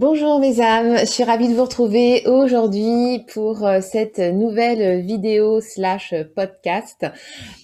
Bonjour 0.00 0.40
mes 0.40 0.62
âmes, 0.62 0.96
je 0.96 1.04
suis 1.04 1.24
ravie 1.24 1.48
de 1.48 1.52
vous 1.52 1.64
retrouver 1.64 2.26
aujourd'hui 2.26 3.22
pour 3.34 3.66
euh, 3.66 3.82
cette 3.82 4.18
nouvelle 4.18 5.02
vidéo 5.02 5.60
slash 5.60 6.14
podcast. 6.34 7.04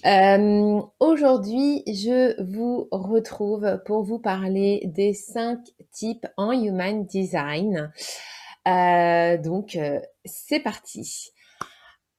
Euh, 0.05 0.79
aujourd'hui, 0.99 1.81
je 1.87 2.39
vous 2.43 2.89
retrouve 2.91 3.81
pour 3.87 4.03
vous 4.03 4.19
parler 4.19 4.83
des 4.85 5.15
cinq 5.15 5.57
types 5.91 6.27
en 6.37 6.51
Human 6.51 7.07
Design. 7.07 7.91
Euh, 8.67 9.39
donc, 9.39 9.75
c'est 10.23 10.59
parti. 10.59 11.31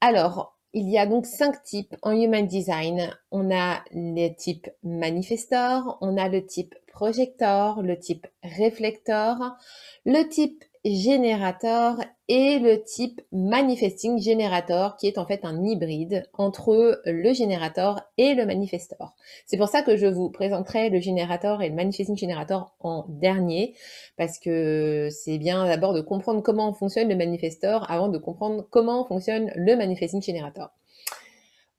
Alors, 0.01 0.59
il 0.73 0.91
y 0.91 0.99
a 0.99 1.07
donc 1.07 1.27
cinq 1.27 1.63
types 1.63 1.95
en 2.03 2.11
Human 2.11 2.45
Design. 2.45 3.17
On 3.31 3.55
a 3.55 3.85
les 3.93 4.35
types 4.35 4.69
manifestor, 4.83 5.97
on 6.01 6.17
a 6.17 6.29
le 6.29 6.45
type 6.45 6.75
projector, 6.99 7.81
le 7.81 7.97
type 7.97 8.27
réflector, 8.43 9.57
le 10.05 10.29
type 10.29 10.65
générateur 10.85 12.01
et 12.27 12.59
le 12.59 12.83
type 12.83 13.21
manifesting 13.31 14.21
generator 14.21 14.97
qui 14.97 15.07
est 15.07 15.17
en 15.17 15.25
fait 15.25 15.45
un 15.45 15.63
hybride 15.65 16.29
entre 16.33 17.01
le 17.05 17.33
générateur 17.33 18.03
et 18.17 18.35
le 18.35 18.45
manifestor. 18.47 19.15
C'est 19.47 19.57
pour 19.57 19.69
ça 19.69 19.83
que 19.83 19.97
je 19.97 20.07
vous 20.07 20.29
présenterai 20.29 20.91
le 20.91 20.99
générateur 20.99 21.63
et 21.63 21.69
le 21.69 21.77
manifesting 21.77 22.19
generator 22.19 22.75
en 22.81 23.05
dernier 23.09 23.77
parce 24.17 24.41
que 24.41 25.09
c'est 25.13 25.39
bien 25.39 25.67
d'abord 25.67 25.95
de 25.95 26.01
comprendre 26.01 26.43
comment 26.43 26.73
fonctionne 26.73 27.09
le 27.09 27.17
manifestor 27.17 27.89
avant 27.89 28.09
de 28.09 28.19
comprendre 28.19 28.67
comment 28.71 29.05
fonctionne 29.05 29.53
le 29.55 29.77
manifesting 29.77 30.21
generator. 30.21 30.71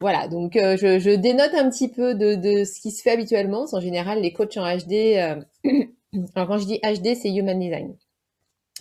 Voilà, 0.02 0.30
donc 0.30 0.56
euh, 0.56 0.78
je, 0.78 1.14
dénote 1.16 1.54
un 1.54 1.70
petit 1.70 1.90
peu 1.90 2.16
de, 2.16 2.64
ce 2.64 2.80
qui 2.80 2.92
se 2.92 3.02
fait 3.02 3.12
habituellement. 3.12 3.66
En 3.70 3.82
général, 3.82 4.22
les 4.22 4.32
coachs 4.32 4.56
en 4.56 4.78
HD, 4.78 4.94
euh, 5.18 5.42
alors 6.36 6.48
quand 6.48 6.58
je 6.58 6.66
dis 6.66 6.80
HD, 6.80 7.16
c'est 7.16 7.30
Human 7.30 7.60
Design. 7.60 7.98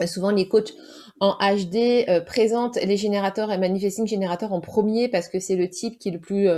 souvent, 0.07 0.31
les 0.31 0.47
coachs 0.47 0.75
en 1.19 1.33
HD 1.33 2.09
euh, 2.09 2.21
présentent 2.21 2.77
les 2.77 2.97
générateurs 2.97 3.51
et 3.51 3.59
manifesting 3.59 4.07
générateurs 4.07 4.53
en 4.53 4.61
premier 4.61 5.09
parce 5.09 5.27
que 5.27 5.41
c'est 5.41 5.57
le 5.57 5.69
type 5.69 5.99
qui 5.99 6.11
est 6.11 6.13
le 6.13 6.21
plus 6.21 6.49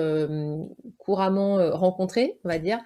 couramment 0.99 1.57
rencontré, 1.73 2.39
on 2.45 2.51
va 2.51 2.59
dire, 2.59 2.81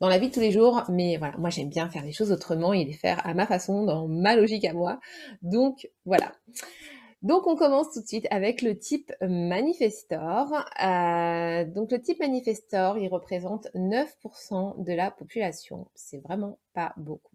dans 0.00 0.08
la 0.10 0.18
vie 0.18 0.28
de 0.28 0.34
tous 0.34 0.40
les 0.40 0.52
jours. 0.52 0.82
Mais 0.90 1.16
voilà, 1.16 1.38
moi 1.38 1.48
j'aime 1.48 1.70
bien 1.70 1.88
faire 1.88 2.04
les 2.04 2.12
choses 2.12 2.32
autrement 2.32 2.74
et 2.74 2.84
les 2.84 2.92
faire 2.92 3.26
à 3.26 3.32
ma 3.32 3.46
façon, 3.46 3.84
dans 3.84 4.08
ma 4.08 4.36
logique 4.36 4.66
à 4.66 4.74
moi. 4.74 5.00
Donc 5.40 5.88
voilà. 6.04 6.32
Donc 7.24 7.46
on 7.46 7.56
commence 7.56 7.90
tout 7.90 8.02
de 8.02 8.06
suite 8.06 8.26
avec 8.30 8.60
le 8.60 8.78
type 8.78 9.10
manifestor. 9.22 10.52
Euh, 10.84 11.64
donc 11.64 11.90
le 11.90 11.98
type 11.98 12.20
manifestor, 12.20 12.98
il 12.98 13.08
représente 13.08 13.68
9% 13.74 14.84
de 14.84 14.92
la 14.92 15.10
population. 15.10 15.88
C'est 15.94 16.18
vraiment 16.18 16.58
pas 16.74 16.92
beaucoup. 16.98 17.34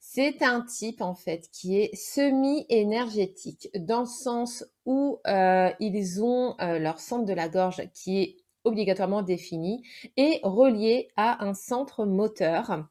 C'est 0.00 0.42
un 0.42 0.62
type 0.62 1.02
en 1.02 1.14
fait 1.14 1.50
qui 1.52 1.78
est 1.78 1.94
semi-énergétique 1.94 3.68
dans 3.74 4.00
le 4.00 4.06
sens 4.06 4.64
où 4.86 5.18
euh, 5.26 5.70
ils 5.78 6.22
ont 6.22 6.54
euh, 6.62 6.78
leur 6.78 6.98
centre 6.98 7.26
de 7.26 7.34
la 7.34 7.50
gorge 7.50 7.82
qui 7.92 8.22
est 8.22 8.36
obligatoirement 8.64 9.20
défini 9.20 9.82
et 10.16 10.40
relié 10.42 11.08
à 11.16 11.44
un 11.44 11.52
centre 11.52 12.06
moteur 12.06 12.88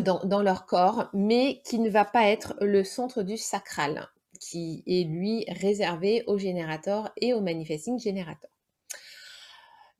dans, 0.00 0.42
leur 0.42 0.66
corps, 0.66 1.08
mais 1.12 1.60
qui 1.64 1.78
ne 1.78 1.90
va 1.90 2.04
pas 2.04 2.28
être 2.28 2.54
le 2.60 2.84
centre 2.84 3.22
du 3.22 3.36
sacral, 3.36 4.08
qui 4.40 4.82
est 4.86 5.04
lui 5.04 5.44
réservé 5.48 6.24
au 6.26 6.38
générateur 6.38 7.12
et 7.20 7.34
au 7.34 7.40
manifesting 7.40 7.98
générateur. 7.98 8.50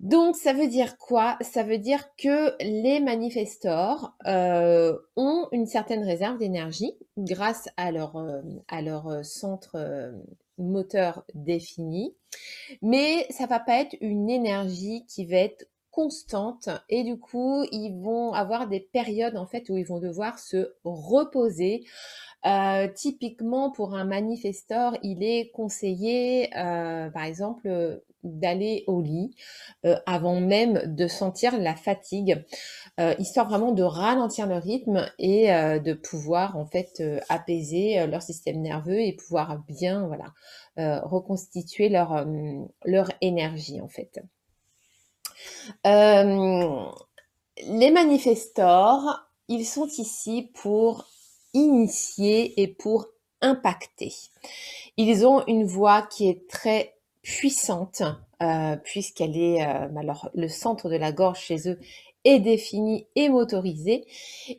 Donc, 0.01 0.35
ça 0.37 0.53
veut 0.53 0.67
dire 0.67 0.99
quoi? 0.99 1.39
Ça 1.43 1.63
veut 1.63 1.79
dire 1.79 2.05
que 2.17 2.57
les 2.61 2.99
manifestors 2.99 4.15
euh, 4.27 4.99
ont 5.15 5.47
une 5.53 5.67
certaine 5.67 6.03
réserve 6.03 6.39
d'énergie 6.39 6.97
grâce 7.17 7.69
à 7.77 7.93
leur, 7.93 8.17
euh, 8.17 8.43
à 8.67 8.83
leur 8.83 9.07
euh, 9.07 9.23
centre 9.23 10.13
moteur 10.59 11.25
défini, 11.35 12.15
mais 12.83 13.27
ça 13.31 13.47
va 13.47 13.61
pas 13.61 13.81
être 13.81 13.97
une 14.01 14.29
énergie 14.29 15.05
qui 15.07 15.25
va 15.25 15.37
être 15.37 15.67
constante 15.93 16.71
et 16.89 17.05
du 17.05 17.19
coup 17.19 17.65
ils 17.71 17.95
vont 18.01 18.33
avoir 18.33 18.67
des 18.67 18.81
périodes 18.81 19.37
en 19.37 19.47
fait 19.47 19.69
où 19.69 19.77
ils 19.77 19.87
vont 19.87 20.01
devoir 20.01 20.39
se 20.41 20.75
reposer. 20.83 21.85
Euh, 22.45 22.89
typiquement 22.89 23.71
pour 23.71 23.95
un 23.95 24.05
manifestor, 24.05 24.97
il 25.05 25.23
est 25.23 25.53
conseillé 25.53 26.51
euh, 26.57 27.09
par 27.11 27.23
exemple 27.23 28.03
d'aller 28.25 28.83
au 28.89 29.01
lit 29.01 29.37
euh, 29.85 29.97
avant 30.07 30.41
même 30.41 30.83
de 30.87 31.07
sentir 31.07 31.57
la 31.59 31.77
fatigue, 31.77 32.45
histoire 33.19 33.49
vraiment 33.49 33.73
de 33.73 33.83
ralentir 33.83 34.47
le 34.47 34.57
rythme 34.57 35.09
et 35.19 35.49
de 35.49 35.93
pouvoir 35.93 36.57
en 36.57 36.67
fait 36.67 37.03
apaiser 37.29 38.07
leur 38.07 38.23
système 38.23 38.61
nerveux 38.61 39.01
et 39.01 39.15
pouvoir 39.15 39.65
bien 39.67 40.07
voilà 40.07 41.01
reconstituer 41.03 41.89
leur 41.89 42.25
leur 42.85 43.11
énergie 43.21 43.81
en 43.81 43.89
fait. 43.89 44.21
Euh, 45.87 46.85
les 47.67 47.91
manifestors, 47.91 49.29
ils 49.49 49.67
sont 49.67 49.87
ici 49.87 50.51
pour 50.55 51.07
initier 51.55 52.61
et 52.61 52.69
pour 52.69 53.07
impacter. 53.41 54.13
Ils 54.97 55.27
ont 55.27 55.45
une 55.47 55.65
voix 55.65 56.03
qui 56.03 56.29
est 56.29 56.49
très 56.49 56.95
puissante 57.23 58.03
euh, 58.43 58.77
puisqu'elle 58.77 59.37
est 59.37 59.63
euh, 59.63 59.89
alors 59.97 60.29
le 60.35 60.49
centre 60.49 60.89
de 60.89 60.97
la 60.97 61.13
gorge 61.13 61.41
chez 61.41 61.69
eux 61.69 61.79
est 62.25 62.39
défini 62.39 63.07
et 63.17 63.29
motorisé. 63.29 64.05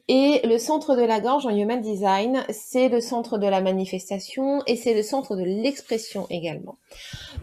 Et 0.08 0.42
le 0.44 0.58
centre 0.58 0.96
de 0.96 1.02
la 1.02 1.20
gorge 1.20 1.46
en 1.46 1.50
Human 1.50 1.82
Design, 1.82 2.44
c'est 2.50 2.90
le 2.90 3.00
centre 3.00 3.38
de 3.38 3.48
la 3.48 3.62
manifestation 3.62 4.62
et 4.68 4.76
c'est 4.76 4.94
le 4.94 5.04
centre 5.04 5.36
de 5.36 5.44
l'expression 5.44 6.28
également. 6.30 6.78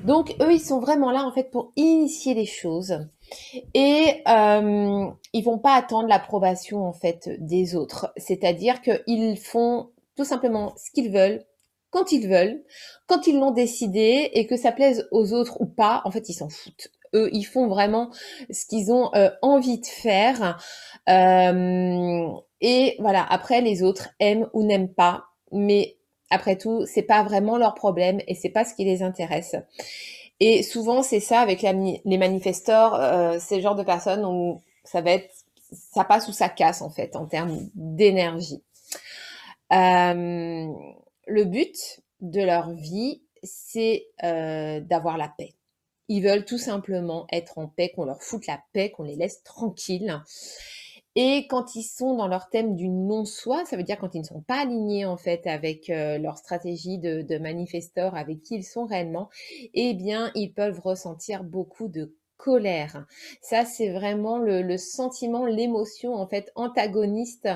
Donc 0.05 0.35
eux, 0.41 0.53
ils 0.53 0.61
sont 0.61 0.81
vraiment 0.81 1.11
là 1.11 1.25
en 1.25 1.33
fait 1.33 1.51
pour 1.51 1.73
initier 1.77 2.35
les 2.35 2.47
choses 2.47 3.07
et 3.75 4.23
euh, 4.29 5.07
ils 5.33 5.45
vont 5.45 5.59
pas 5.59 5.75
attendre 5.75 6.09
l'approbation 6.09 6.85
en 6.85 6.93
fait 6.93 7.31
des 7.39 7.77
autres. 7.77 8.13
C'est-à-dire 8.17 8.81
qu'ils 8.83 9.39
font 9.39 9.91
tout 10.17 10.25
simplement 10.25 10.75
ce 10.77 10.91
qu'ils 10.91 11.13
veulent 11.13 11.45
quand 11.91 12.13
ils 12.13 12.29
veulent, 12.29 12.63
quand 13.07 13.27
ils 13.27 13.39
l'ont 13.39 13.51
décidé 13.51 14.31
et 14.33 14.47
que 14.47 14.57
ça 14.57 14.73
plaise 14.73 15.09
aux 15.11 15.33
autres 15.33 15.61
ou 15.61 15.67
pas, 15.67 16.03
en 16.05 16.11
fait 16.11 16.29
ils 16.29 16.35
s'en 16.35 16.49
foutent. 16.49 16.89
Eux, 17.15 17.29
ils 17.33 17.45
font 17.45 17.67
vraiment 17.67 18.11
ce 18.51 18.67
qu'ils 18.67 18.93
ont 18.93 19.13
euh, 19.15 19.31
envie 19.43 19.81
de 19.81 19.87
faire. 19.87 20.59
Euh, 21.09 22.29
et 22.61 22.97
voilà, 23.01 23.27
après 23.29 23.61
les 23.61 23.83
autres 23.83 24.11
aiment 24.21 24.49
ou 24.53 24.63
n'aiment 24.63 24.93
pas, 24.93 25.25
mais 25.51 25.97
après 26.31 26.57
tout, 26.57 26.87
c'est 26.87 27.03
pas 27.03 27.25
vraiment 27.25 27.59
leur 27.59 27.75
problème 27.75 28.21
et 28.29 28.35
c'est 28.37 28.51
pas 28.51 28.65
ce 28.65 28.75
qui 28.75 28.85
les 28.85 29.03
intéresse. 29.03 29.57
Et 30.41 30.63
souvent, 30.63 31.03
c'est 31.03 31.21
ça 31.21 31.41
avec 31.41 31.63
les 31.63 32.19
manifestors, 32.19 32.95
euh, 32.95 33.37
c'est 33.39 33.57
le 33.57 33.63
genre 33.63 33.75
de 33.75 33.83
personnes 33.83 34.25
où 34.25 34.63
ça 34.85 35.03
va 35.03 35.13
être, 35.13 35.31
ça 35.93 36.05
passe 36.05 36.29
ou 36.29 36.33
ça 36.33 36.49
casse 36.49 36.81
en 36.81 36.89
fait 36.89 37.15
en 37.15 37.27
termes 37.27 37.69
d'énergie. 37.75 38.63
Euh, 39.73 40.67
le 41.27 41.45
but 41.45 42.01
de 42.23 42.41
leur 42.43 42.73
vie, 42.73 43.23
c'est 43.43 44.07
euh, 44.25 44.81
d'avoir 44.81 45.19
la 45.19 45.29
paix. 45.29 45.55
Ils 46.09 46.23
veulent 46.23 46.45
tout 46.45 46.59
simplement 46.59 47.27
être 47.31 47.59
en 47.59 47.69
paix, 47.69 47.93
qu'on 47.95 48.05
leur 48.05 48.23
foute 48.23 48.47
la 48.47 48.61
paix, 48.73 48.91
qu'on 48.91 49.05
les 49.05 49.17
laisse 49.17 49.43
tranquilles. 49.45 50.21
Et 51.23 51.47
quand 51.49 51.75
ils 51.75 51.83
sont 51.83 52.17
dans 52.17 52.29
leur 52.29 52.49
thème 52.49 52.75
du 52.77 52.89
non-soi, 52.89 53.67
ça 53.67 53.77
veut 53.77 53.83
dire 53.83 53.99
quand 53.99 54.15
ils 54.15 54.21
ne 54.23 54.25
sont 54.25 54.41
pas 54.41 54.63
alignés 54.63 55.05
en 55.05 55.19
fait 55.19 55.47
avec 55.47 55.89
leur 55.89 56.39
stratégie 56.39 56.97
de, 56.97 57.21
de 57.21 57.37
manifestor, 57.37 58.15
avec 58.17 58.41
qui 58.43 58.55
ils 58.55 58.65
sont 58.65 58.87
réellement, 58.87 59.29
eh 59.75 59.93
bien, 59.93 60.31
ils 60.35 60.55
peuvent 60.55 60.81
ressentir 60.81 61.45
beaucoup 61.45 61.89
de 61.89 62.17
colère. 62.43 63.05
Ça, 63.43 63.65
c'est 63.65 63.91
vraiment 63.91 64.39
le, 64.39 64.77
sentiment, 64.79 65.45
l'émotion 65.45 66.15
en 66.15 66.27
fait 66.27 66.51
antagoniste 66.55 67.49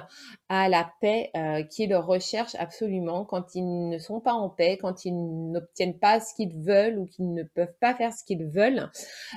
à 0.49 0.69
la 0.69 0.91
paix 1.01 1.31
euh, 1.37 1.63
qui 1.63 1.87
leur 1.87 2.07
recherche 2.07 2.55
absolument 2.57 3.25
quand 3.25 3.55
ils 3.55 3.89
ne 3.89 3.99
sont 3.99 4.21
pas 4.21 4.35
en 4.35 4.51
paix, 4.51 4.77
quand 4.81 5.05
ils 5.05 5.15
n'obtiennent 5.15 5.99
pas 5.99 6.21
ce 6.21 6.35
qu'ils 6.35 6.55
veulent 6.55 6.99
ou 6.99 7.07
qu'ils 7.07 7.33
ne 7.33 7.43
peuvent 7.43 7.75
pas 7.81 7.95
faire 7.95 8.13
ce 8.13 8.25
qu'ils 8.25 8.45
veulent. 8.45 8.91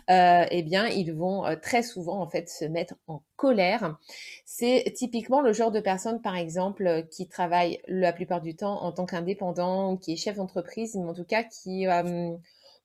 Euh, 0.10 0.46
eh 0.52 0.64
bien, 0.64 0.88
ils 0.88 1.14
vont 1.14 1.46
euh, 1.46 1.56
très 1.56 1.82
souvent 1.82 2.22
en 2.22 2.28
fait 2.28 2.50
se 2.50 2.66
mettre 2.66 2.96
en 3.08 3.22
colère. 3.38 3.98
C'est 4.46 4.92
typiquement 4.96 5.42
le 5.42 5.54
genre 5.54 5.72
de 5.72 5.80
personne, 5.80 6.22
par 6.22 6.36
exemple, 6.36 7.06
qui 7.10 7.28
travaille 7.28 7.80
la 7.88 8.12
plupart 8.12 8.42
du 8.42 8.56
temps 8.56 8.84
en 8.84 8.92
tant 8.92 9.06
qu'indépendant, 9.06 9.96
qui 9.96 10.14
est 10.14 10.18
chef 10.18 10.36
d'entreprise, 10.36 10.96
mais 10.96 11.10
en 11.10 11.14
tout 11.14 11.24
cas 11.24 11.44
qui 11.44 11.86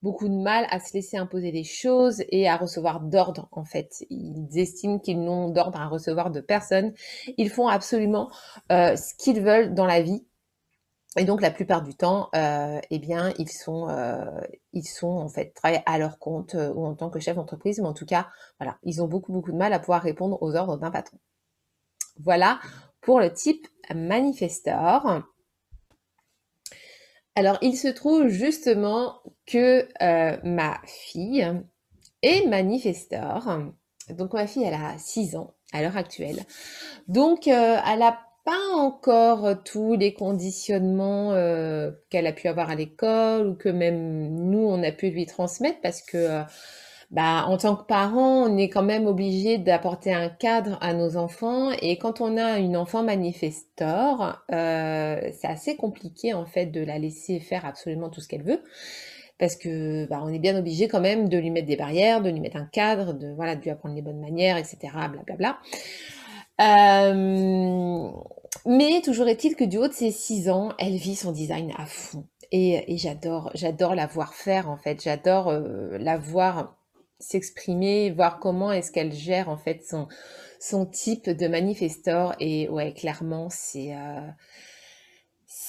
beaucoup 0.03 0.29
de 0.29 0.35
mal 0.35 0.67
à 0.71 0.81
se 0.81 0.93
laisser 0.95 1.17
imposer 1.17 1.53
des 1.53 1.65
choses 1.65 2.23
et 2.29 2.49
à 2.49 2.57
recevoir 2.57 3.01
d'ordre 3.01 3.49
en 3.53 3.65
fait. 3.65 4.05
Ils 4.11 4.59
estiment 4.59 4.99
qu'ils 4.99 5.21
n'ont 5.21 5.51
d'ordre 5.51 5.81
à 5.81 5.87
recevoir 5.87 6.31
de 6.31 6.41
personne. 6.41 6.93
Ils 7.37 7.51
font 7.51 7.69
absolument 7.69 8.31
euh, 8.71 8.97
ce 8.97 9.15
qu'ils 9.17 9.43
veulent 9.43 9.75
dans 9.75 9.87
la 9.87 10.03
vie. 10.03 10.25
Et 11.17 11.25
donc 11.25 11.43
la 11.43 11.51
plupart 11.51 11.83
du 11.83 11.95
temps, 11.95 12.31
euh, 12.35 12.81
eh 12.91 12.99
bien, 12.99 13.35
ils 13.39 13.51
sont, 13.51 13.89
euh, 13.91 14.25
ils 14.73 14.87
sont 14.87 15.11
en 15.11 15.29
fait 15.29 15.53
travaillés 15.55 15.83
à 15.85 15.99
leur 15.99 16.19
compte 16.19 16.55
euh, 16.55 16.73
ou 16.73 16.87
en 16.87 16.95
tant 16.95 17.11
que 17.11 17.21
chef 17.21 17.37
d'entreprise, 17.37 17.79
mais 17.81 17.87
en 17.87 17.93
tout 17.93 18.07
cas, 18.07 18.29
voilà, 18.59 18.79
ils 18.83 19.03
ont 19.03 19.09
beaucoup 19.09 19.31
beaucoup 19.33 19.53
de 19.53 19.57
mal 19.57 19.75
à 19.75 19.79
pouvoir 19.79 20.03
répondre 20.03 20.39
aux 20.43 20.57
ordres 20.57 20.79
d'un 20.79 20.91
patron. 20.91 21.19
Voilà 22.19 22.61
pour 23.03 23.21
le 23.21 23.31
type 23.31 23.67
manifestor. 23.95 25.23
Alors, 27.35 27.59
il 27.63 27.77
se 27.77 27.89
trouve 27.89 28.29
justement 28.29 29.23
que 29.47 29.89
euh, 30.03 30.37
ma 30.45 30.79
fille 30.85 31.47
est 32.23 32.47
manifestor. 32.47 33.59
Donc, 34.11 34.35
ma 34.35 34.47
fille, 34.47 34.65
elle 34.65 34.75
a 34.75 34.99
6 34.99 35.37
ans 35.37 35.55
à 35.73 35.81
l'heure 35.81 35.97
actuelle. 35.97 36.41
Donc, 37.09 37.49
euh, 37.49 37.79
elle 37.91 38.01
n'a 38.01 38.19
pas 38.45 38.75
encore 38.75 39.63
tous 39.65 39.95
les 39.95 40.13
conditionnements 40.13 41.33
euh, 41.33 41.93
qu'elle 42.11 42.27
a 42.27 42.33
pu 42.33 42.49
avoir 42.49 42.69
à 42.71 42.75
l'école 42.75 43.47
ou 43.47 43.55
que 43.55 43.69
même 43.69 44.29
nous, 44.51 44.67
on 44.67 44.83
a 44.83 44.93
pu 44.93 45.11
lui 45.11 45.27
transmettre 45.27 45.81
parce 45.81 46.03
que 46.03 46.43
bah, 47.13 47.45
en 47.47 47.59
tant 47.59 47.77
que 47.77 47.85
parent, 47.85 48.49
on 48.49 48.57
est 48.57 48.71
quand 48.71 48.83
même 48.83 49.07
obligé 49.07 49.59
d'apporter 49.59 50.15
un 50.15 50.31
cadre 50.31 50.79
à 50.81 50.95
nos 50.95 51.19
enfants. 51.19 51.71
Et 51.83 51.99
quand 51.99 52.23
on 52.23 52.39
a 52.39 52.59
une 52.59 52.75
enfant 52.75 53.03
manifestor, 53.03 54.43
euh, 54.51 55.21
c'est 55.39 55.47
assez 55.47 55.77
compliqué 55.77 56.33
en 56.33 56.47
fait 56.47 56.67
de 56.67 56.83
la 56.83 56.99
laisser 56.99 57.39
faire 57.39 57.67
absolument 57.67 58.09
tout 58.09 58.23
ce 58.23 58.29
qu'elle 58.29 58.43
veut. 58.43 58.63
Parce 59.39 59.57
que 59.57 60.07
bah, 60.07 60.23
on 60.25 60.33
est 60.33 60.39
bien 60.39 60.57
obligé 60.59 60.89
quand 60.89 61.03
même 61.03 61.29
de 61.29 61.37
lui 61.37 61.51
mettre 61.51 61.67
des 61.67 61.77
barrières, 61.77 62.23
de 62.23 62.31
lui 62.31 62.41
mettre 62.41 62.57
un 62.57 62.65
cadre, 62.65 63.13
de 63.13 63.31
voilà, 63.35 63.57
de 63.57 63.63
lui 63.63 63.71
apprendre 63.71 63.95
les 63.95 64.03
bonnes 64.03 64.21
manières, 64.21 64.57
etc. 64.57 64.79
Blablabla. 65.11 65.59
Euh, 66.63 68.11
mais 68.65 69.03
toujours 69.03 69.29
est-il 69.29 69.55
que 69.55 69.65
du 69.65 69.77
haut 69.77 69.89
de 69.89 69.93
ses 69.93 70.13
6 70.13 70.49
ans, 70.49 70.71
elle 70.79 70.97
vit 70.97 71.17
son 71.17 71.33
design 71.33 71.73
à 71.77 71.85
fond. 71.85 72.25
Et, 72.53 72.95
et 72.95 72.97
j'adore, 72.97 73.51
j'adore 73.55 73.95
la 73.95 74.07
voir 74.07 74.33
faire 74.33 74.71
en 74.71 74.79
fait. 74.79 75.03
J'adore 75.03 75.49
euh, 75.49 75.99
la 75.99 76.17
voir 76.17 76.79
s'exprimer, 77.23 78.11
voir 78.11 78.39
comment 78.41 78.73
est-ce 78.73 78.93
qu'elle 78.93 79.13
gère 79.13 79.49
en 79.49 79.57
fait 79.57 79.83
son, 79.89 80.09
son 80.61 80.87
type 80.87 81.31
de 81.31 81.49
manifestor. 81.49 82.35
Et 82.41 82.69
ouais, 82.69 82.93
clairement, 82.93 83.49
c'est 83.51 83.95
euh, 83.95 84.29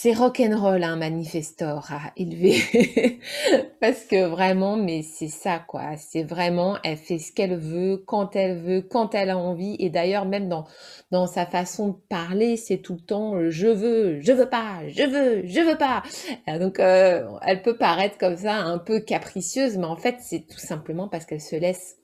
c'est 0.04 0.12
rock'n'roll 0.12 0.84
un 0.84 0.98
manifestor 0.98 1.90
à 1.90 2.12
élever 2.18 3.22
parce 3.80 4.04
que 4.04 4.26
vraiment 4.26 4.76
mais 4.76 5.02
c'est 5.02 5.30
ça 5.30 5.60
quoi. 5.66 5.96
C'est 5.96 6.24
vraiment 6.24 6.78
elle 6.84 6.98
fait 6.98 7.20
ce 7.20 7.32
qu'elle 7.32 7.56
veut 7.56 8.04
quand 8.06 8.36
elle 8.36 8.58
veut 8.58 8.82
quand 8.82 9.16
elle 9.16 9.30
a 9.30 9.38
envie. 9.38 9.78
Et 9.80 9.90
d'ailleurs 9.90 10.26
même 10.26 10.50
dans 11.10 11.26
sa 11.26 11.46
façon 11.46 11.88
de 11.88 11.96
parler 12.10 12.58
c'est 12.58 12.80
tout 12.80 12.96
le 12.96 13.00
temps 13.00 13.36
euh, 13.36 13.50
je 13.50 13.68
veux 13.68 14.20
je 14.20 14.34
veux 14.34 14.50
pas 14.50 14.86
je 14.90 15.04
veux 15.04 15.48
je 15.48 15.62
veux 15.62 15.78
pas. 15.78 16.04
Donc 16.60 16.82
euh, 16.82 17.26
elle 17.42 17.62
peut 17.62 17.78
paraître 17.78 18.18
comme 18.18 18.36
ça 18.36 18.56
un 18.56 18.80
peu 18.80 19.00
capricieuse 19.00 19.78
mais 19.78 19.86
en 19.86 19.96
fait 19.96 20.18
c'est 20.20 20.46
tout 20.46 20.60
simplement 20.60 21.08
parce 21.08 21.24
qu'elle 21.24 21.40
se 21.40 21.56
laisse 21.56 21.96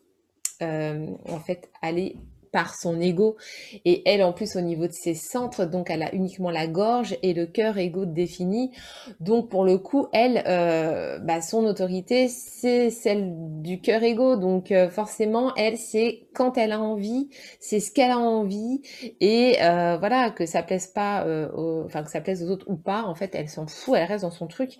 euh, 0.62 1.06
en 1.28 1.40
fait 1.40 1.70
aller 1.82 2.16
par 2.52 2.76
son 2.76 3.00
ego. 3.00 3.38
Et 3.86 4.02
elle, 4.10 4.24
en 4.24 4.34
plus, 4.34 4.56
au 4.56 4.62
niveau 4.62 4.88
de 4.88 4.92
ses 4.92 5.14
centres, 5.14 5.66
donc 5.66 5.90
elle 5.90 6.04
a 6.04 6.14
uniquement 6.14 6.52
la 6.52 6.68
gorge 6.68 7.18
et 7.24 7.34
le 7.34 7.46
cœur 7.46 7.78
égo 7.78 8.06
défini. 8.06 8.72
Donc, 9.20 9.50
pour 9.50 9.64
le 9.66 9.78
coup, 9.78 10.08
elle, 10.14 10.44
euh, 10.48 11.20
bah, 11.20 11.42
son 11.42 11.66
autorité, 11.66 12.28
c'est 12.28 12.90
celle 12.90 13.34
du 13.62 13.82
cœur 13.82 14.04
égo. 14.04 14.36
Donc, 14.36 14.72
euh, 14.72 14.90
forcément, 14.90 15.54
elle, 15.56 15.78
c'est 15.78 16.28
quand 16.34 16.58
elle 16.58 16.72
a 16.72 16.80
envie, 16.80 17.30
c'est 17.60 17.80
ce 17.80 17.92
qu'elle 17.92 18.12
a 18.12 18.20
envie. 18.20 18.82
Et 19.20 19.58
euh, 19.62 19.98
voilà, 19.98 20.32
que 20.32 20.46
ça 20.46 20.64
plaise 20.64 20.88
pas, 20.88 21.26
enfin, 21.56 22.04
que 22.04 22.12
ça 22.12 22.22
plaise 22.22 22.44
aux 22.44 22.50
autres 22.52 22.66
ou 22.70 22.76
pas, 22.76 23.04
en 23.04 23.16
fait, 23.16 23.36
elle 23.36 23.50
s'en 23.50 23.68
fout, 23.68 23.96
elle 23.98 24.06
reste 24.06 24.24
dans 24.24 24.32
son 24.32 24.48
truc. 24.48 24.78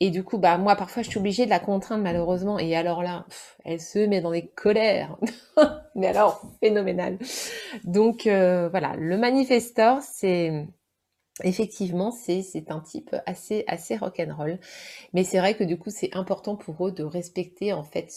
Et 0.00 0.10
du 0.10 0.24
coup, 0.24 0.38
bah, 0.38 0.58
moi, 0.58 0.76
parfois, 0.76 1.02
je 1.02 1.08
suis 1.08 1.18
obligée 1.18 1.44
de 1.44 1.50
la 1.50 1.60
contraindre, 1.60 2.02
malheureusement. 2.02 2.58
Et 2.58 2.74
alors 2.76 3.02
là, 3.02 3.26
elle 3.64 3.80
se 3.80 3.98
met 3.98 4.20
dans 4.20 4.30
des 4.32 4.46
colères. 4.46 5.16
Mais 5.94 6.08
alors, 6.08 6.42
phénoménal. 6.60 7.11
Donc 7.84 8.26
euh, 8.26 8.68
voilà, 8.68 8.96
le 8.96 9.16
manifestor, 9.18 10.00
c'est 10.02 10.66
effectivement 11.42 12.10
c'est 12.10 12.70
un 12.70 12.80
type 12.80 13.16
assez 13.26 13.64
assez 13.66 13.96
rock'n'roll. 13.96 14.58
Mais 15.12 15.24
c'est 15.24 15.38
vrai 15.38 15.56
que 15.56 15.64
du 15.64 15.78
coup, 15.78 15.90
c'est 15.90 16.14
important 16.14 16.56
pour 16.56 16.86
eux 16.88 16.92
de 16.92 17.04
respecter 17.04 17.72
en 17.72 17.82
fait 17.82 18.10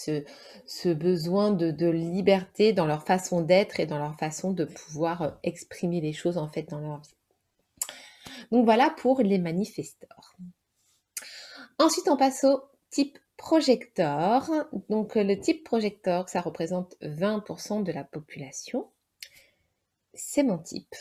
ce, 0.65 0.93
besoin 0.93 1.51
de, 1.51 1.71
de 1.71 1.87
liberté 1.87 2.73
dans 2.73 2.85
leur 2.85 3.03
façon 3.03 3.41
d'être 3.41 3.79
et 3.79 3.85
dans 3.85 3.99
leur 3.99 4.15
façon 4.17 4.51
de 4.51 4.65
pouvoir 4.65 5.21
euh, 5.21 5.31
exprimer 5.43 6.01
les 6.01 6.13
choses 6.13 6.37
en 6.37 6.47
fait 6.47 6.69
dans 6.69 6.79
leur 6.79 7.01
vie. 7.01 7.15
Donc 8.51 8.65
voilà 8.65 8.93
pour 8.97 9.21
les 9.21 9.39
manifestors. 9.39 10.35
Ensuite, 11.79 12.07
on 12.07 12.17
passe 12.17 12.43
au 12.43 12.61
type 12.89 13.17
projecteur. 13.37 14.49
Donc 14.89 15.15
le 15.15 15.39
type 15.39 15.63
projecteur, 15.63 16.29
ça 16.29 16.41
représente 16.41 16.95
20% 17.01 17.83
de 17.83 17.91
la 17.91 18.03
population. 18.03 18.87
C'est 20.13 20.43
mon 20.43 20.57
type. 20.57 20.95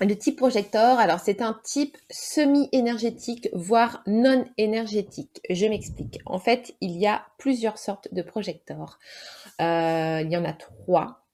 Le 0.00 0.16
type 0.18 0.36
projecteur, 0.36 0.98
alors 0.98 1.20
c'est 1.20 1.40
un 1.40 1.56
type 1.62 1.96
semi-énergétique, 2.10 3.48
voire 3.52 4.02
non 4.08 4.44
énergétique. 4.58 5.40
Je 5.48 5.66
m'explique. 5.66 6.18
En 6.26 6.40
fait, 6.40 6.74
il 6.80 6.98
y 6.98 7.06
a 7.06 7.24
plusieurs 7.38 7.78
sortes 7.78 8.12
de 8.12 8.22
projecteurs. 8.22 8.98
Euh, 9.60 10.20
il 10.24 10.32
y 10.32 10.36
en 10.36 10.44
a 10.44 10.52
trois. 10.52 11.24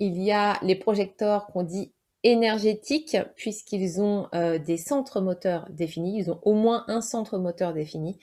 Il 0.00 0.22
y 0.22 0.32
a 0.32 0.58
les 0.60 0.74
projecteurs 0.74 1.46
qu'on 1.46 1.62
dit 1.62 1.92
énergétiques, 2.24 3.16
puisqu'ils 3.36 4.02
ont 4.02 4.28
euh, 4.34 4.58
des 4.58 4.76
centres 4.76 5.22
moteurs 5.22 5.66
définis. 5.70 6.18
Ils 6.18 6.30
ont 6.30 6.40
au 6.42 6.52
moins 6.52 6.84
un 6.88 7.00
centre 7.00 7.38
moteur 7.38 7.72
défini. 7.72 8.18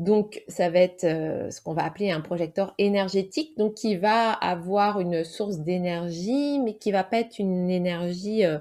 Donc, 0.00 0.42
ça 0.48 0.70
va 0.70 0.78
être 0.78 1.04
euh, 1.04 1.50
ce 1.50 1.60
qu'on 1.60 1.74
va 1.74 1.84
appeler 1.84 2.10
un 2.10 2.22
projecteur 2.22 2.72
énergétique, 2.78 3.52
donc 3.58 3.74
qui 3.74 3.96
va 3.96 4.32
avoir 4.32 4.98
une 4.98 5.24
source 5.24 5.58
d'énergie, 5.58 6.58
mais 6.58 6.72
qui 6.72 6.90
va 6.90 7.04
pas 7.04 7.18
être 7.18 7.38
une 7.38 7.68
énergie 7.68 8.46
euh, 8.46 8.56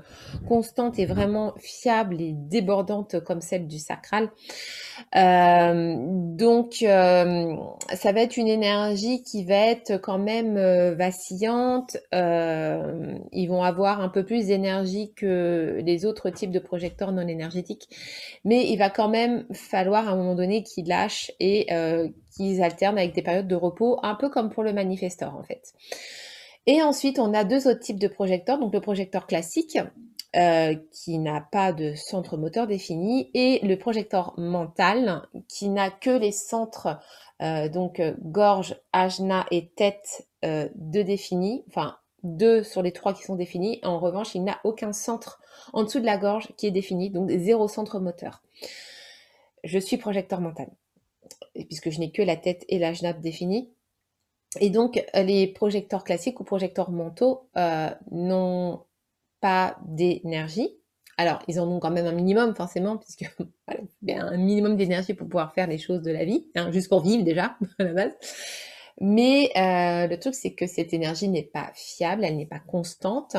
constante 0.50 1.00
et 1.00 1.06
vraiment 1.06 1.54
fiable 1.58 2.22
et 2.22 2.34
débordante 2.34 3.22
comme 3.22 3.40
celle 3.40 3.68
du 3.68 3.80
sacral. 3.80 4.30
Euh, 5.16 5.96
donc, 5.98 6.76
ça 6.80 8.12
va 8.12 8.22
être 8.22 8.36
une 8.36 8.50
énergie 8.50 9.24
qui 9.24 9.46
va 9.46 9.56
être 9.56 9.96
quand 9.96 10.20
même 10.20 10.56
vacillante. 10.96 11.96
ils 12.12 13.48
vont 13.48 13.64
avoir 13.64 14.02
un 14.02 14.10
peu 14.10 14.26
plus 14.26 14.48
d'énergie 14.48 15.14
que 15.16 15.80
les 15.86 16.06
autres 16.06 16.30
types 16.32 16.52
de 16.52 16.60
projecteurs 16.60 17.14
non 17.14 17.28
énergétiques, 17.28 17.88
mais 18.44 18.68
il 18.70 18.78
va 18.78 18.90
quand 18.90 19.08
même 19.08 19.46
falloir 19.54 20.10
à 20.10 20.12
un 20.12 20.16
moment 20.18 20.36
donné 20.36 20.64
qu'ils 20.64 20.88
lâchent 20.88 21.29
et 21.40 21.72
euh, 21.72 22.10
qu'ils 22.36 22.62
alternent 22.62 22.98
avec 22.98 23.14
des 23.14 23.22
périodes 23.22 23.48
de 23.48 23.56
repos, 23.56 24.00
un 24.04 24.16
peu 24.16 24.30
comme 24.30 24.50
pour 24.50 24.64
le 24.64 24.74
manifestor 24.74 25.36
en 25.36 25.44
fait. 25.44 25.74
Et 26.68 26.82
ensuite, 26.82 27.20
on 27.20 27.34
a 27.34 27.44
deux 27.44 27.68
autres 27.68 27.80
types 27.80 28.00
de 28.00 28.08
projecteurs. 28.08 28.60
Donc 28.60 28.74
le 28.74 28.82
projecteur 28.82 29.26
classique, 29.28 29.80
euh, 30.36 30.76
qui 30.92 31.18
n'a 31.18 31.42
pas 31.42 31.74
de 31.74 31.96
centre 31.96 32.38
moteur 32.38 32.68
défini, 32.68 33.32
et 33.34 33.60
le 33.66 33.78
projecteur 33.78 34.34
mental, 34.38 35.24
qui 35.48 35.70
n'a 35.70 35.90
que 35.90 36.12
les 36.12 36.32
centres, 36.32 37.00
euh, 37.42 37.70
donc 37.70 38.02
gorge, 38.22 38.76
ajna 38.94 39.46
et 39.52 39.70
tête 39.70 40.28
de 40.44 41.02
définis, 41.02 41.66
enfin 41.68 41.98
deux 42.24 42.64
sur 42.64 42.82
les 42.82 42.92
trois 42.92 43.14
qui 43.14 43.24
sont 43.24 43.36
définis. 43.36 43.80
En 43.84 44.00
revanche, 44.00 44.36
il 44.36 44.44
n'a 44.44 44.60
aucun 44.64 44.94
centre 44.94 45.42
en 45.74 45.84
dessous 45.84 46.00
de 46.00 46.06
la 46.06 46.18
gorge 46.18 46.50
qui 46.58 46.68
est 46.68 46.72
défini, 46.72 47.10
donc 47.10 47.30
zéro 47.30 47.68
centre 47.68 48.00
moteur. 48.00 48.42
Je 49.64 49.80
suis 49.80 49.98
projecteur 49.98 50.42
mental 50.42 50.70
puisque 51.68 51.90
je 51.90 52.00
n'ai 52.00 52.12
que 52.12 52.22
la 52.22 52.36
tête 52.36 52.66
et 52.70 52.80
la 52.80 52.92
nappe 53.02 53.22
définie. 53.22 53.70
et 54.60 54.70
donc, 54.70 55.04
les 55.14 55.48
projecteurs 55.48 56.04
classiques 56.04 56.40
ou 56.40 56.44
projecteurs 56.44 56.92
mentaux 56.92 57.50
n'ont 58.12 58.84
pas 59.42 59.78
d'énergie. 59.86 60.80
Alors, 61.20 61.44
ils 61.50 61.60
en 61.60 61.68
ont 61.68 61.80
quand 61.80 61.92
même 61.92 62.06
un 62.06 62.14
minimum, 62.14 62.56
forcément, 62.56 62.98
puisque 62.98 63.30
un 64.08 64.38
minimum 64.38 64.78
d'énergie 64.78 65.14
pour 65.14 65.28
pouvoir 65.28 65.54
faire 65.54 65.68
les 65.68 65.78
choses 65.78 66.02
de 66.02 66.12
la 66.12 66.24
vie, 66.24 66.48
hein, 66.56 66.72
juste 66.72 66.88
pour 66.88 67.02
vivre 67.02 67.26
déjà, 67.26 67.58
à 67.80 67.84
la 67.84 67.94
base. 67.94 68.14
Mais 69.00 69.52
euh, 69.56 70.08
le 70.08 70.20
truc, 70.20 70.36
c'est 70.36 70.54
que 70.54 70.68
cette 70.68 70.94
énergie 70.94 71.30
n'est 71.30 71.44
pas 71.44 71.72
fiable, 71.74 72.26
elle 72.26 72.36
n'est 72.36 72.46
pas 72.46 72.60
constante. 72.60 73.38